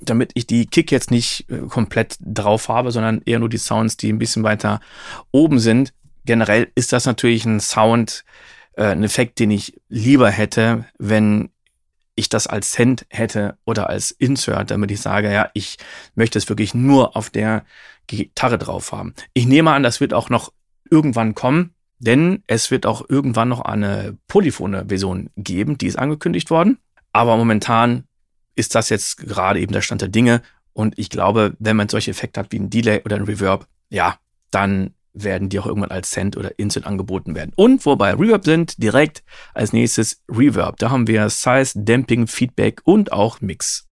damit 0.00 0.30
ich 0.32 0.46
die 0.46 0.64
Kick 0.64 0.90
jetzt 0.90 1.10
nicht 1.10 1.50
äh, 1.50 1.58
komplett 1.68 2.16
drauf 2.18 2.70
habe, 2.70 2.90
sondern 2.90 3.20
eher 3.26 3.40
nur 3.40 3.50
die 3.50 3.58
Sounds, 3.58 3.98
die 3.98 4.10
ein 4.10 4.18
bisschen 4.18 4.44
weiter 4.44 4.80
oben 5.32 5.58
sind. 5.58 5.92
Generell 6.24 6.72
ist 6.74 6.94
das 6.94 7.04
natürlich 7.04 7.44
ein 7.44 7.60
Sound, 7.60 8.24
äh, 8.72 8.84
ein 8.84 9.04
Effekt, 9.04 9.38
den 9.38 9.50
ich 9.50 9.78
lieber 9.90 10.30
hätte, 10.30 10.86
wenn 10.96 11.50
ich 12.14 12.30
das 12.30 12.46
als 12.46 12.72
Send 12.72 13.04
hätte 13.10 13.58
oder 13.66 13.90
als 13.90 14.12
Insert, 14.12 14.70
damit 14.70 14.90
ich 14.90 15.02
sage, 15.02 15.30
ja, 15.30 15.50
ich 15.52 15.76
möchte 16.14 16.38
es 16.38 16.48
wirklich 16.48 16.72
nur 16.72 17.18
auf 17.18 17.28
der 17.28 17.66
Gitarre 18.06 18.56
drauf 18.56 18.92
haben. 18.92 19.12
Ich 19.34 19.44
nehme 19.44 19.72
an, 19.72 19.82
das 19.82 20.00
wird 20.00 20.14
auch 20.14 20.30
noch 20.30 20.54
irgendwann 20.90 21.34
kommen. 21.34 21.74
Denn 21.98 22.42
es 22.46 22.70
wird 22.70 22.86
auch 22.86 23.08
irgendwann 23.08 23.48
noch 23.48 23.60
eine 23.60 24.16
polyphone 24.28 24.88
Version 24.88 25.30
geben, 25.36 25.78
die 25.78 25.86
ist 25.86 25.98
angekündigt 25.98 26.50
worden. 26.50 26.78
Aber 27.12 27.36
momentan 27.36 28.04
ist 28.54 28.74
das 28.74 28.88
jetzt 28.88 29.16
gerade 29.18 29.60
eben 29.60 29.72
der 29.72 29.82
Stand 29.82 30.02
der 30.02 30.08
Dinge. 30.08 30.42
Und 30.72 30.98
ich 30.98 31.10
glaube, 31.10 31.56
wenn 31.58 31.76
man 31.76 31.88
solche 31.88 32.10
Effekte 32.10 32.40
hat 32.40 32.52
wie 32.52 32.58
ein 32.58 32.70
Delay 32.70 33.02
oder 33.04 33.16
ein 33.16 33.24
Reverb, 33.24 33.66
ja, 33.90 34.16
dann 34.50 34.94
werden 35.12 35.48
die 35.48 35.58
auch 35.58 35.66
irgendwann 35.66 35.90
als 35.90 36.10
Cent 36.10 36.36
oder 36.36 36.56
Instant 36.58 36.86
angeboten 36.86 37.34
werden. 37.34 37.52
Und 37.56 37.84
wobei 37.84 38.14
Reverb 38.14 38.44
sind, 38.44 38.80
direkt 38.80 39.24
als 39.54 39.72
nächstes 39.72 40.22
Reverb. 40.28 40.76
Da 40.76 40.90
haben 40.90 41.08
wir 41.08 41.28
Size, 41.28 41.72
Damping, 41.74 42.26
Feedback 42.28 42.80
und 42.84 43.12
auch 43.12 43.40
Mix. 43.40 43.87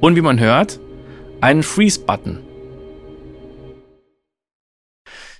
Und 0.00 0.16
wie 0.16 0.22
man 0.22 0.40
hört, 0.40 0.80
einen 1.40 1.62
Freeze-Button. 1.62 2.38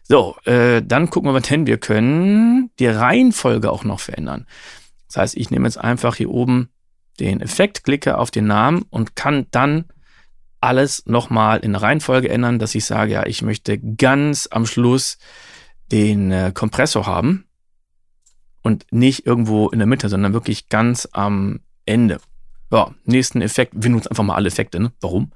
So, 0.03 0.37
äh, 0.45 0.83
dann 0.83 1.09
gucken 1.09 1.29
wir 1.29 1.33
mal 1.33 1.43
hin. 1.43 1.67
Wir 1.67 1.79
können 1.79 2.71
die 2.79 2.89
Reihenfolge 2.89 3.71
auch 3.71 3.85
noch 3.85 4.01
verändern. 4.01 4.47
Das 5.07 5.17
heißt, 5.17 5.37
ich 5.37 5.51
nehme 5.51 5.67
jetzt 5.67 5.79
einfach 5.79 6.17
hier 6.17 6.31
oben 6.31 6.69
den 7.21 7.41
Effekt, 7.41 7.85
klicke 7.85 8.19
auf 8.19 8.31
den 8.31 8.47
Namen 8.47 8.83
und 8.91 9.17
kann 9.17 9.47
dann 9.51 9.85
alles 10.61 11.07
nochmal 11.07 11.61
in 11.61 11.75
Reihenfolge 11.75 12.29
ändern, 12.29 12.59
dass 12.59 12.75
ich 12.75 12.85
sage, 12.85 13.13
ja, 13.13 13.27
ich 13.27 13.43
möchte 13.43 13.79
ganz 13.79 14.49
am 14.51 14.67
Schluss 14.67 15.19
den 15.91 16.31
äh, 16.33 16.53
Kompressor 16.53 17.07
haben 17.07 17.47
und 18.63 18.87
nicht 18.91 19.27
irgendwo 19.27 19.69
in 19.69 19.79
der 19.79 19.87
Mitte, 19.87 20.09
sondern 20.09 20.33
wirklich 20.33 20.69
ganz 20.69 21.09
am 21.13 21.61
Ende. 21.87 22.21
Ja, 22.71 22.95
nächsten 23.05 23.41
Effekt. 23.41 23.73
Wir 23.77 23.91
nutzen 23.91 24.09
einfach 24.09 24.25
mal 24.25 24.37
alle 24.37 24.49
Effekte. 24.49 24.81
Ne? 24.81 24.93
Warum? 25.01 25.33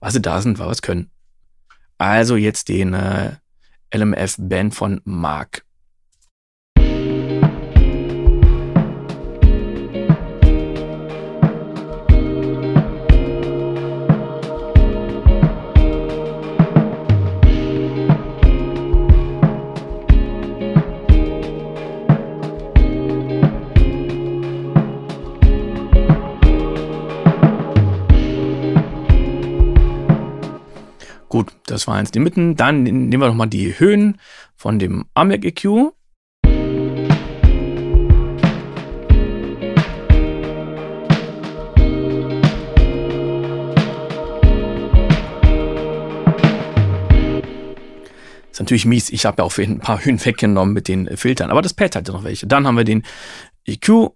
Weil 0.00 0.12
sie 0.12 0.22
da 0.22 0.40
sind, 0.40 0.58
weil 0.58 0.68
wir 0.68 0.72
es 0.72 0.82
können. 0.82 1.10
Also 1.98 2.36
jetzt 2.36 2.68
den 2.68 2.94
äh, 2.94 3.32
LMF-Band 3.94 4.74
von 4.74 5.00
Mark. 5.04 5.65
Das 31.76 31.86
waren 31.86 31.98
jetzt 31.98 32.14
die 32.14 32.20
Mitten. 32.20 32.56
Dann 32.56 32.84
nehmen 32.84 33.20
wir 33.20 33.28
nochmal 33.28 33.48
die 33.48 33.78
Höhen 33.78 34.18
von 34.54 34.78
dem 34.78 35.04
AMEC 35.12 35.44
EQ. 35.44 35.92
Ist 48.50 48.60
natürlich 48.60 48.86
mies. 48.86 49.10
Ich 49.10 49.26
habe 49.26 49.42
ja 49.42 49.44
auch 49.44 49.58
ein 49.58 49.80
paar 49.80 50.02
Höhen 50.02 50.24
weggenommen 50.24 50.72
mit 50.72 50.88
den 50.88 51.14
Filtern, 51.18 51.50
aber 51.50 51.60
das 51.60 51.74
Pad 51.74 51.94
hatte 51.94 52.12
noch 52.12 52.24
welche. 52.24 52.46
Dann 52.46 52.66
haben 52.66 52.78
wir 52.78 52.84
den 52.84 53.02
EQ 53.66 54.12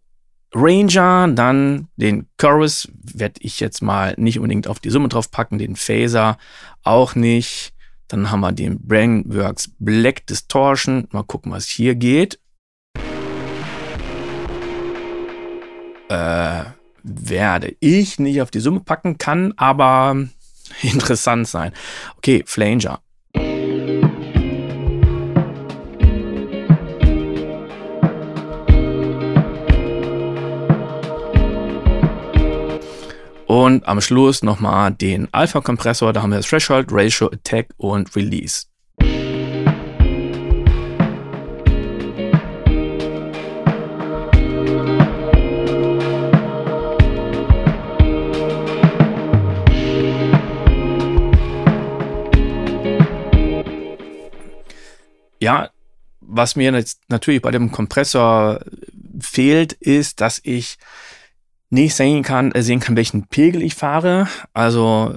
Ranger, 0.53 1.29
dann 1.29 1.89
den 1.97 2.27
Chorus 2.37 2.89
werde 3.03 3.41
ich 3.41 3.61
jetzt 3.61 3.83
mal 3.83 4.15
nicht 4.17 4.39
unbedingt 4.39 4.67
auf 4.67 4.81
die 4.81 4.91
Summe 4.91 5.09
drauf 5.09 5.31
packen, 5.31 5.59
den 5.59 5.77
Phaser 5.77 6.39
auch 6.83 7.15
nicht. 7.15 7.73
Dann 8.09 8.31
haben 8.33 8.41
wir 8.41 8.51
den 8.51 8.85
Brainworks 8.87 9.71
Black 9.79 10.27
Distortion. 10.27 11.07
Mal 11.13 11.23
gucken, 11.23 11.53
was 11.53 11.67
hier 11.67 11.95
geht. 11.95 12.41
Äh, 16.09 16.65
werde 17.05 17.77
ich 17.79 18.19
nicht 18.19 18.43
auf 18.43 18.51
die 18.51 18.59
Summe 18.59 18.81
packen, 18.81 19.19
kann 19.19 19.55
aber 19.57 20.17
interessant 20.83 21.47
sein. 21.47 21.73
Okay, 22.17 22.43
Flanger. 22.45 23.01
Und 33.51 33.85
am 33.89 34.01
Schluss 34.01 34.45
nochmal 34.45 34.93
den 34.93 35.27
Alpha-Kompressor, 35.35 36.13
da 36.13 36.23
haben 36.23 36.31
wir 36.31 36.41
Threshold, 36.41 36.87
Ratio, 36.93 37.27
Attack 37.33 37.71
und 37.79 38.15
Release. 38.15 38.67
Ja, 55.41 55.71
was 56.21 56.55
mir 56.55 56.73
jetzt 56.73 57.01
natürlich 57.09 57.43
bei 57.43 57.51
dem 57.51 57.73
Kompressor 57.73 58.61
fehlt, 59.19 59.73
ist, 59.73 60.21
dass 60.21 60.41
ich 60.45 60.79
nicht 61.71 61.95
sehen 61.95 62.23
kann, 62.23 62.53
äh, 62.53 62.63
sehen 62.63 62.81
kann, 62.81 62.97
welchen 62.97 63.27
Pegel 63.29 63.63
ich 63.63 63.75
fahre. 63.75 64.29
Also 64.53 65.17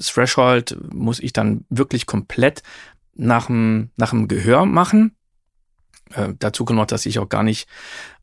Threshold 0.00 0.76
muss 0.92 1.20
ich 1.20 1.32
dann 1.32 1.64
wirklich 1.68 2.06
komplett 2.06 2.62
nach 3.14 3.46
dem, 3.46 3.90
nach 3.96 4.10
dem 4.10 4.28
Gehör 4.28 4.64
machen. 4.64 5.14
Äh, 6.12 6.34
dazu 6.38 6.64
kommt 6.64 6.78
noch, 6.78 6.86
dass 6.86 7.06
ich 7.06 7.18
auch 7.18 7.28
gar 7.28 7.42
nicht 7.42 7.68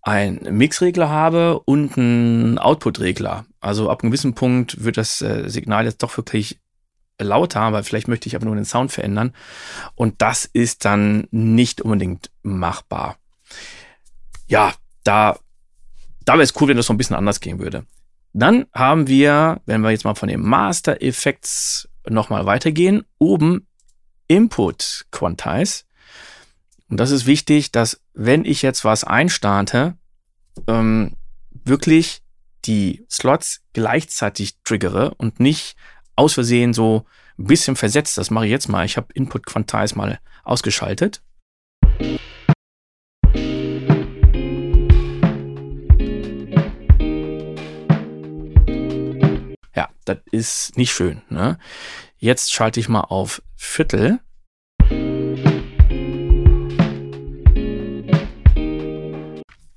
einen 0.01 0.57
Mixregler 0.57 1.09
habe 1.09 1.59
und 1.59 1.97
einen 1.97 2.57
Output-Regler. 2.57 3.45
Also 3.59 3.89
ab 3.89 4.01
einem 4.01 4.11
gewissen 4.11 4.33
Punkt 4.33 4.83
wird 4.83 4.97
das 4.97 5.21
äh, 5.21 5.47
Signal 5.47 5.85
jetzt 5.85 6.01
doch 6.01 6.15
wirklich 6.17 6.59
lauter, 7.19 7.61
aber 7.61 7.83
vielleicht 7.83 8.07
möchte 8.07 8.27
ich 8.27 8.35
aber 8.35 8.45
nur 8.45 8.55
den 8.55 8.65
Sound 8.65 8.91
verändern. 8.91 9.33
Und 9.95 10.21
das 10.21 10.45
ist 10.45 10.85
dann 10.85 11.27
nicht 11.31 11.81
unbedingt 11.81 12.31
machbar. 12.41 13.17
Ja, 14.47 14.73
da 15.03 15.37
da 16.25 16.33
wäre 16.33 16.43
es 16.43 16.59
cool, 16.59 16.69
wenn 16.69 16.77
das 16.77 16.85
so 16.85 16.93
ein 16.93 16.97
bisschen 16.97 17.15
anders 17.15 17.39
gehen 17.39 17.59
würde. 17.59 17.85
Dann 18.33 18.65
haben 18.73 19.07
wir, 19.07 19.61
wenn 19.65 19.81
wir 19.81 19.91
jetzt 19.91 20.05
mal 20.05 20.15
von 20.15 20.29
den 20.29 20.41
Master 20.41 21.01
Effects 21.01 21.89
nochmal 22.09 22.45
weitergehen, 22.45 23.03
oben 23.17 23.67
Input 24.27 25.05
Quantize. 25.11 25.83
Und 26.89 26.97
das 26.97 27.11
ist 27.11 27.25
wichtig, 27.25 27.71
dass 27.71 28.01
wenn 28.13 28.45
ich 28.45 28.61
jetzt 28.61 28.85
was 28.85 29.03
einstarte, 29.03 29.95
ähm, 30.67 31.15
wirklich 31.51 32.21
die 32.65 33.05
Slots 33.09 33.61
gleichzeitig 33.73 34.61
triggere 34.63 35.13
und 35.15 35.39
nicht 35.39 35.75
aus 36.15 36.33
Versehen 36.33 36.73
so 36.73 37.05
ein 37.37 37.45
bisschen 37.45 37.75
versetzt. 37.75 38.17
Das 38.17 38.29
mache 38.29 38.45
ich 38.45 38.51
jetzt 38.51 38.69
mal. 38.69 38.85
Ich 38.85 38.97
habe 38.97 39.07
Input 39.13 39.45
Quantize 39.45 39.95
mal 39.95 40.19
ausgeschaltet. 40.43 41.21
Das 50.15 50.23
ist 50.31 50.77
nicht 50.77 50.91
schön. 50.91 51.21
Ne? 51.29 51.57
Jetzt 52.17 52.53
schalte 52.53 52.79
ich 52.79 52.89
mal 52.89 53.01
auf 53.01 53.41
Viertel. 53.55 54.19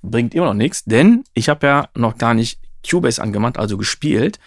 Bringt 0.02 0.34
immer 0.34 0.46
noch 0.46 0.54
nichts, 0.54 0.84
denn 0.84 1.24
ich 1.34 1.48
habe 1.48 1.66
ja 1.66 1.88
noch 1.94 2.18
gar 2.18 2.34
nicht 2.34 2.60
Cubase 2.88 3.22
angemacht, 3.22 3.58
also 3.58 3.76
gespielt. 3.78 4.38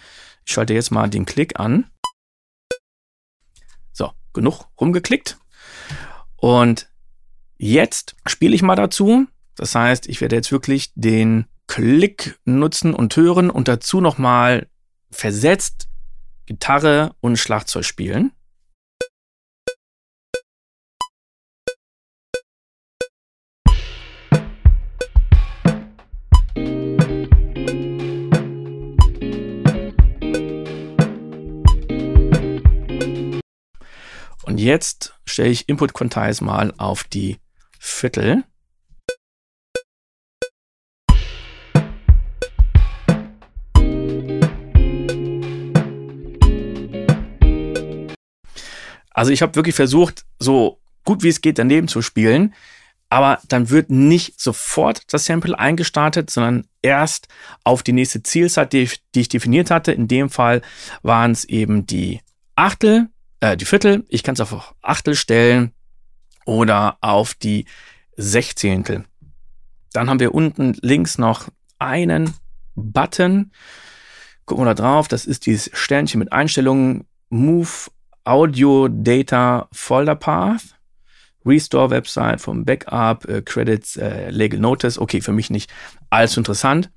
Ich 0.44 0.52
schalte 0.52 0.74
jetzt 0.74 0.90
mal 0.90 1.08
den 1.08 1.26
Klick 1.26 1.58
an. 1.58 1.90
So, 3.92 4.12
genug 4.32 4.66
rumgeklickt. 4.80 5.38
Und 6.36 6.88
jetzt 7.58 8.16
spiele 8.26 8.54
ich 8.54 8.62
mal 8.62 8.76
dazu. 8.76 9.26
Das 9.56 9.74
heißt, 9.74 10.08
ich 10.08 10.20
werde 10.20 10.36
jetzt 10.36 10.52
wirklich 10.52 10.92
den 10.94 11.46
Klick 11.66 12.38
nutzen 12.44 12.94
und 12.94 13.16
hören 13.16 13.50
und 13.50 13.68
dazu 13.68 14.00
nochmal 14.00 14.68
versetzt 15.10 15.88
Gitarre 16.46 17.14
und 17.20 17.36
Schlagzeug 17.36 17.84
spielen. 17.84 18.32
Und 34.44 34.58
jetzt 34.58 35.14
stelle 35.26 35.50
ich 35.50 35.68
Input 35.68 35.92
Quantize 35.92 36.42
mal 36.42 36.72
auf 36.78 37.04
die 37.04 37.38
Viertel. 37.78 38.44
Also 49.18 49.32
ich 49.32 49.42
habe 49.42 49.56
wirklich 49.56 49.74
versucht, 49.74 50.24
so 50.38 50.78
gut 51.04 51.24
wie 51.24 51.28
es 51.28 51.40
geht 51.40 51.58
daneben 51.58 51.88
zu 51.88 52.02
spielen, 52.02 52.54
aber 53.08 53.40
dann 53.48 53.68
wird 53.68 53.90
nicht 53.90 54.40
sofort 54.40 55.12
das 55.12 55.24
Sample 55.24 55.58
eingestartet, 55.58 56.30
sondern 56.30 56.68
erst 56.82 57.26
auf 57.64 57.82
die 57.82 57.92
nächste 57.92 58.22
Zielzeit, 58.22 58.72
die 58.72 58.82
ich, 58.82 59.02
die 59.16 59.22
ich 59.22 59.28
definiert 59.28 59.72
hatte. 59.72 59.90
In 59.90 60.06
dem 60.06 60.30
Fall 60.30 60.62
waren 61.02 61.32
es 61.32 61.44
eben 61.44 61.84
die 61.84 62.20
Achtel, 62.54 63.08
äh, 63.40 63.56
die 63.56 63.64
Viertel. 63.64 64.04
Ich 64.08 64.22
kann 64.22 64.34
es 64.34 64.40
auf 64.40 64.76
Achtel 64.82 65.16
stellen 65.16 65.72
oder 66.46 66.98
auf 67.00 67.34
die 67.34 67.64
Sechzehntel. 68.16 69.04
Dann 69.92 70.08
haben 70.08 70.20
wir 70.20 70.32
unten 70.32 70.76
links 70.80 71.18
noch 71.18 71.48
einen 71.80 72.34
Button. 72.76 73.50
Gucken 74.44 74.64
wir 74.64 74.74
da 74.76 74.80
drauf. 74.80 75.08
Das 75.08 75.24
ist 75.26 75.46
dieses 75.46 75.76
Sternchen 75.76 76.20
mit 76.20 76.30
Einstellungen. 76.30 77.08
Move 77.30 77.90
Audio 78.28 78.88
Data 78.88 79.68
Folder 79.72 80.14
Path, 80.14 80.76
Restore 81.46 81.88
Website 81.88 82.42
vom 82.42 82.66
Backup, 82.66 83.24
äh, 83.24 83.40
Credits, 83.40 83.96
äh, 83.96 84.28
Legal 84.28 84.60
Notice. 84.60 84.98
Okay, 84.98 85.22
für 85.22 85.32
mich 85.32 85.48
nicht 85.48 85.70
allzu 86.10 86.40
interessant. 86.40 86.90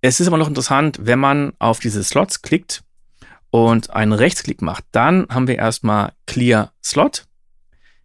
Es 0.00 0.20
ist 0.20 0.28
aber 0.28 0.38
noch 0.38 0.48
interessant, 0.48 0.98
wenn 1.00 1.18
man 1.18 1.54
auf 1.58 1.80
diese 1.80 2.04
Slots 2.04 2.42
klickt 2.42 2.84
und 3.50 3.90
einen 3.90 4.12
Rechtsklick 4.12 4.62
macht, 4.62 4.84
dann 4.92 5.26
haben 5.28 5.48
wir 5.48 5.56
erstmal 5.56 6.12
Clear 6.26 6.72
Slot, 6.84 7.24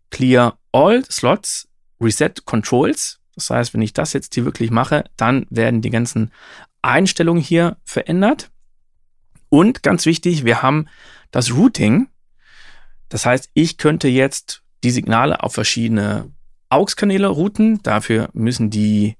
Clear 0.09 0.57
All 0.71 1.03
Slots, 1.05 1.67
Reset 2.01 2.31
Controls. 2.45 3.19
Das 3.35 3.51
heißt, 3.51 3.73
wenn 3.75 3.81
ich 3.81 3.93
das 3.93 4.13
jetzt 4.13 4.33
hier 4.33 4.45
wirklich 4.45 4.71
mache, 4.71 5.03
dann 5.17 5.45
werden 5.51 5.81
die 5.81 5.91
ganzen 5.91 6.31
Einstellungen 6.81 7.43
hier 7.43 7.77
verändert. 7.83 8.49
Und 9.49 9.83
ganz 9.83 10.05
wichtig, 10.05 10.45
wir 10.45 10.63
haben 10.63 10.87
das 11.31 11.51
Routing. 11.51 12.07
Das 13.09 13.25
heißt, 13.25 13.49
ich 13.53 13.77
könnte 13.77 14.07
jetzt 14.07 14.61
die 14.83 14.91
Signale 14.91 15.43
auf 15.43 15.53
verschiedene 15.53 16.31
AUX-Kanäle 16.69 17.27
routen. 17.27 17.81
Dafür 17.83 18.29
müssen 18.33 18.69
die 18.69 19.17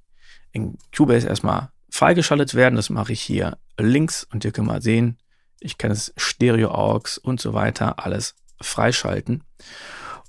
in 0.52 0.78
Cubase 0.96 1.28
erstmal 1.28 1.70
freigeschaltet 1.90 2.56
werden. 2.56 2.76
Das 2.76 2.90
mache 2.90 3.14
ich 3.14 3.22
hier 3.22 3.58
links 3.78 4.26
und 4.32 4.46
ihr 4.46 4.52
könnt 4.52 4.68
mal 4.68 4.82
sehen, 4.82 5.18
ich 5.60 5.78
kann 5.78 5.92
es 5.92 6.14
Stereo 6.16 6.70
AUX 6.70 7.18
und 7.18 7.42
so 7.42 7.54
weiter 7.54 8.04
alles 8.04 8.36
freischalten. 8.62 9.44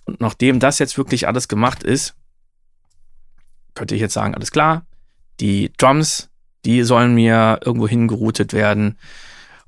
Und 0.05 0.21
nachdem 0.21 0.59
das 0.59 0.79
jetzt 0.79 0.99
wirklich 0.99 1.29
alles 1.29 1.47
gemacht 1.47 1.83
ist, 1.83 2.15
könnte 3.75 3.95
ich 3.95 4.01
jetzt 4.01 4.15
sagen, 4.15 4.35
alles 4.35 4.51
klar, 4.51 4.87
die 5.39 5.73
Drums, 5.77 6.31
die 6.65 6.83
sollen 6.83 7.15
mir 7.15 7.61
irgendwo 7.65 7.87
hingeroutet 7.87 8.53
werden. 8.53 8.99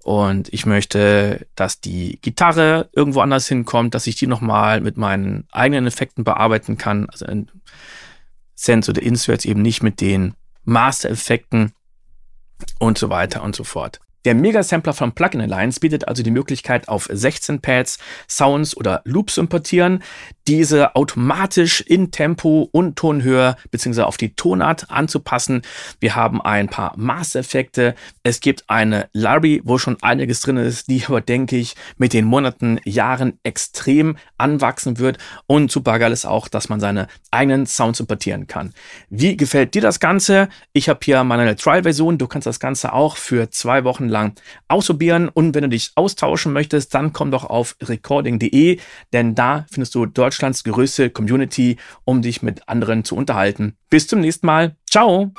Und 0.02 0.52
ich 0.52 0.66
möchte, 0.66 1.46
dass 1.54 1.80
die 1.80 2.18
Gitarre 2.20 2.88
irgendwo 2.92 3.20
anders 3.20 3.46
hinkommt, 3.46 3.94
dass 3.94 4.06
ich 4.06 4.16
die 4.16 4.26
nochmal 4.26 4.80
mit 4.80 4.96
meinen 4.96 5.46
eigenen 5.52 5.86
Effekten 5.86 6.24
bearbeiten 6.24 6.76
kann. 6.76 7.08
Also 7.08 7.26
in 7.26 7.48
Sense 8.54 8.90
oder 8.90 9.02
Inserts 9.02 9.44
eben 9.44 9.62
nicht 9.62 9.82
mit 9.82 10.00
den 10.00 10.34
Master-Effekten 10.64 11.72
und 12.78 12.98
so 12.98 13.10
weiter 13.10 13.42
und 13.42 13.54
so 13.54 13.64
fort. 13.64 14.00
Der 14.24 14.34
Mega-Sampler 14.34 14.92
von 14.92 15.12
Plugin 15.12 15.40
Alliance 15.40 15.80
bietet 15.80 16.06
also 16.06 16.22
die 16.22 16.30
Möglichkeit, 16.30 16.88
auf 16.88 17.08
16 17.10 17.60
Pads 17.60 17.98
Sounds 18.28 18.76
oder 18.76 19.02
Loops 19.04 19.34
zu 19.34 19.40
importieren, 19.40 20.02
diese 20.46 20.94
automatisch 20.94 21.80
in 21.80 22.10
Tempo 22.10 22.68
und 22.72 22.96
Tonhöhe 22.96 23.56
bzw. 23.70 24.02
auf 24.02 24.16
die 24.16 24.34
Tonart 24.34 24.90
anzupassen. 24.90 25.62
Wir 26.00 26.14
haben 26.14 26.40
ein 26.40 26.68
paar 26.68 26.94
Master-Effekte. 26.96 27.94
Es 28.22 28.40
gibt 28.40 28.68
eine 28.68 29.08
Library, 29.12 29.62
wo 29.64 29.78
schon 29.78 29.96
einiges 30.02 30.40
drin 30.40 30.56
ist, 30.56 30.88
die 30.88 31.04
aber, 31.06 31.20
denke 31.20 31.56
ich, 31.56 31.74
mit 31.96 32.12
den 32.12 32.24
Monaten, 32.24 32.80
Jahren 32.84 33.38
extrem 33.42 34.16
anwachsen 34.38 34.98
wird. 34.98 35.18
Und 35.46 35.70
super 35.70 35.98
geil 35.98 36.12
ist 36.12 36.26
auch, 36.26 36.48
dass 36.48 36.68
man 36.68 36.80
seine 36.80 37.08
eigenen 37.30 37.66
Sounds 37.66 38.00
importieren 38.00 38.46
kann. 38.46 38.72
Wie 39.10 39.36
gefällt 39.36 39.74
dir 39.74 39.82
das 39.82 40.00
Ganze? 40.00 40.48
Ich 40.72 40.88
habe 40.88 41.00
hier 41.02 41.24
meine 41.24 41.56
Trial-Version. 41.56 42.18
Du 42.18 42.26
kannst 42.26 42.46
das 42.46 42.60
Ganze 42.60 42.92
auch 42.92 43.16
für 43.16 43.50
zwei 43.50 43.84
Wochen 43.84 44.08
lang 44.12 44.40
ausprobieren. 44.68 45.28
Und 45.28 45.54
wenn 45.54 45.62
du 45.62 45.68
dich 45.70 45.92
austauschen 45.96 46.52
möchtest, 46.52 46.94
dann 46.94 47.12
komm 47.12 47.30
doch 47.30 47.44
auf 47.44 47.76
recording.de, 47.82 48.78
denn 49.12 49.34
da 49.34 49.66
findest 49.70 49.94
du 49.94 50.06
Deutschlands 50.06 50.62
größte 50.64 51.10
Community, 51.10 51.78
um 52.04 52.22
dich 52.22 52.42
mit 52.42 52.68
anderen 52.68 53.04
zu 53.04 53.16
unterhalten. 53.16 53.76
Bis 53.90 54.06
zum 54.06 54.20
nächsten 54.20 54.46
Mal. 54.46 54.76
Ciao! 54.88 55.32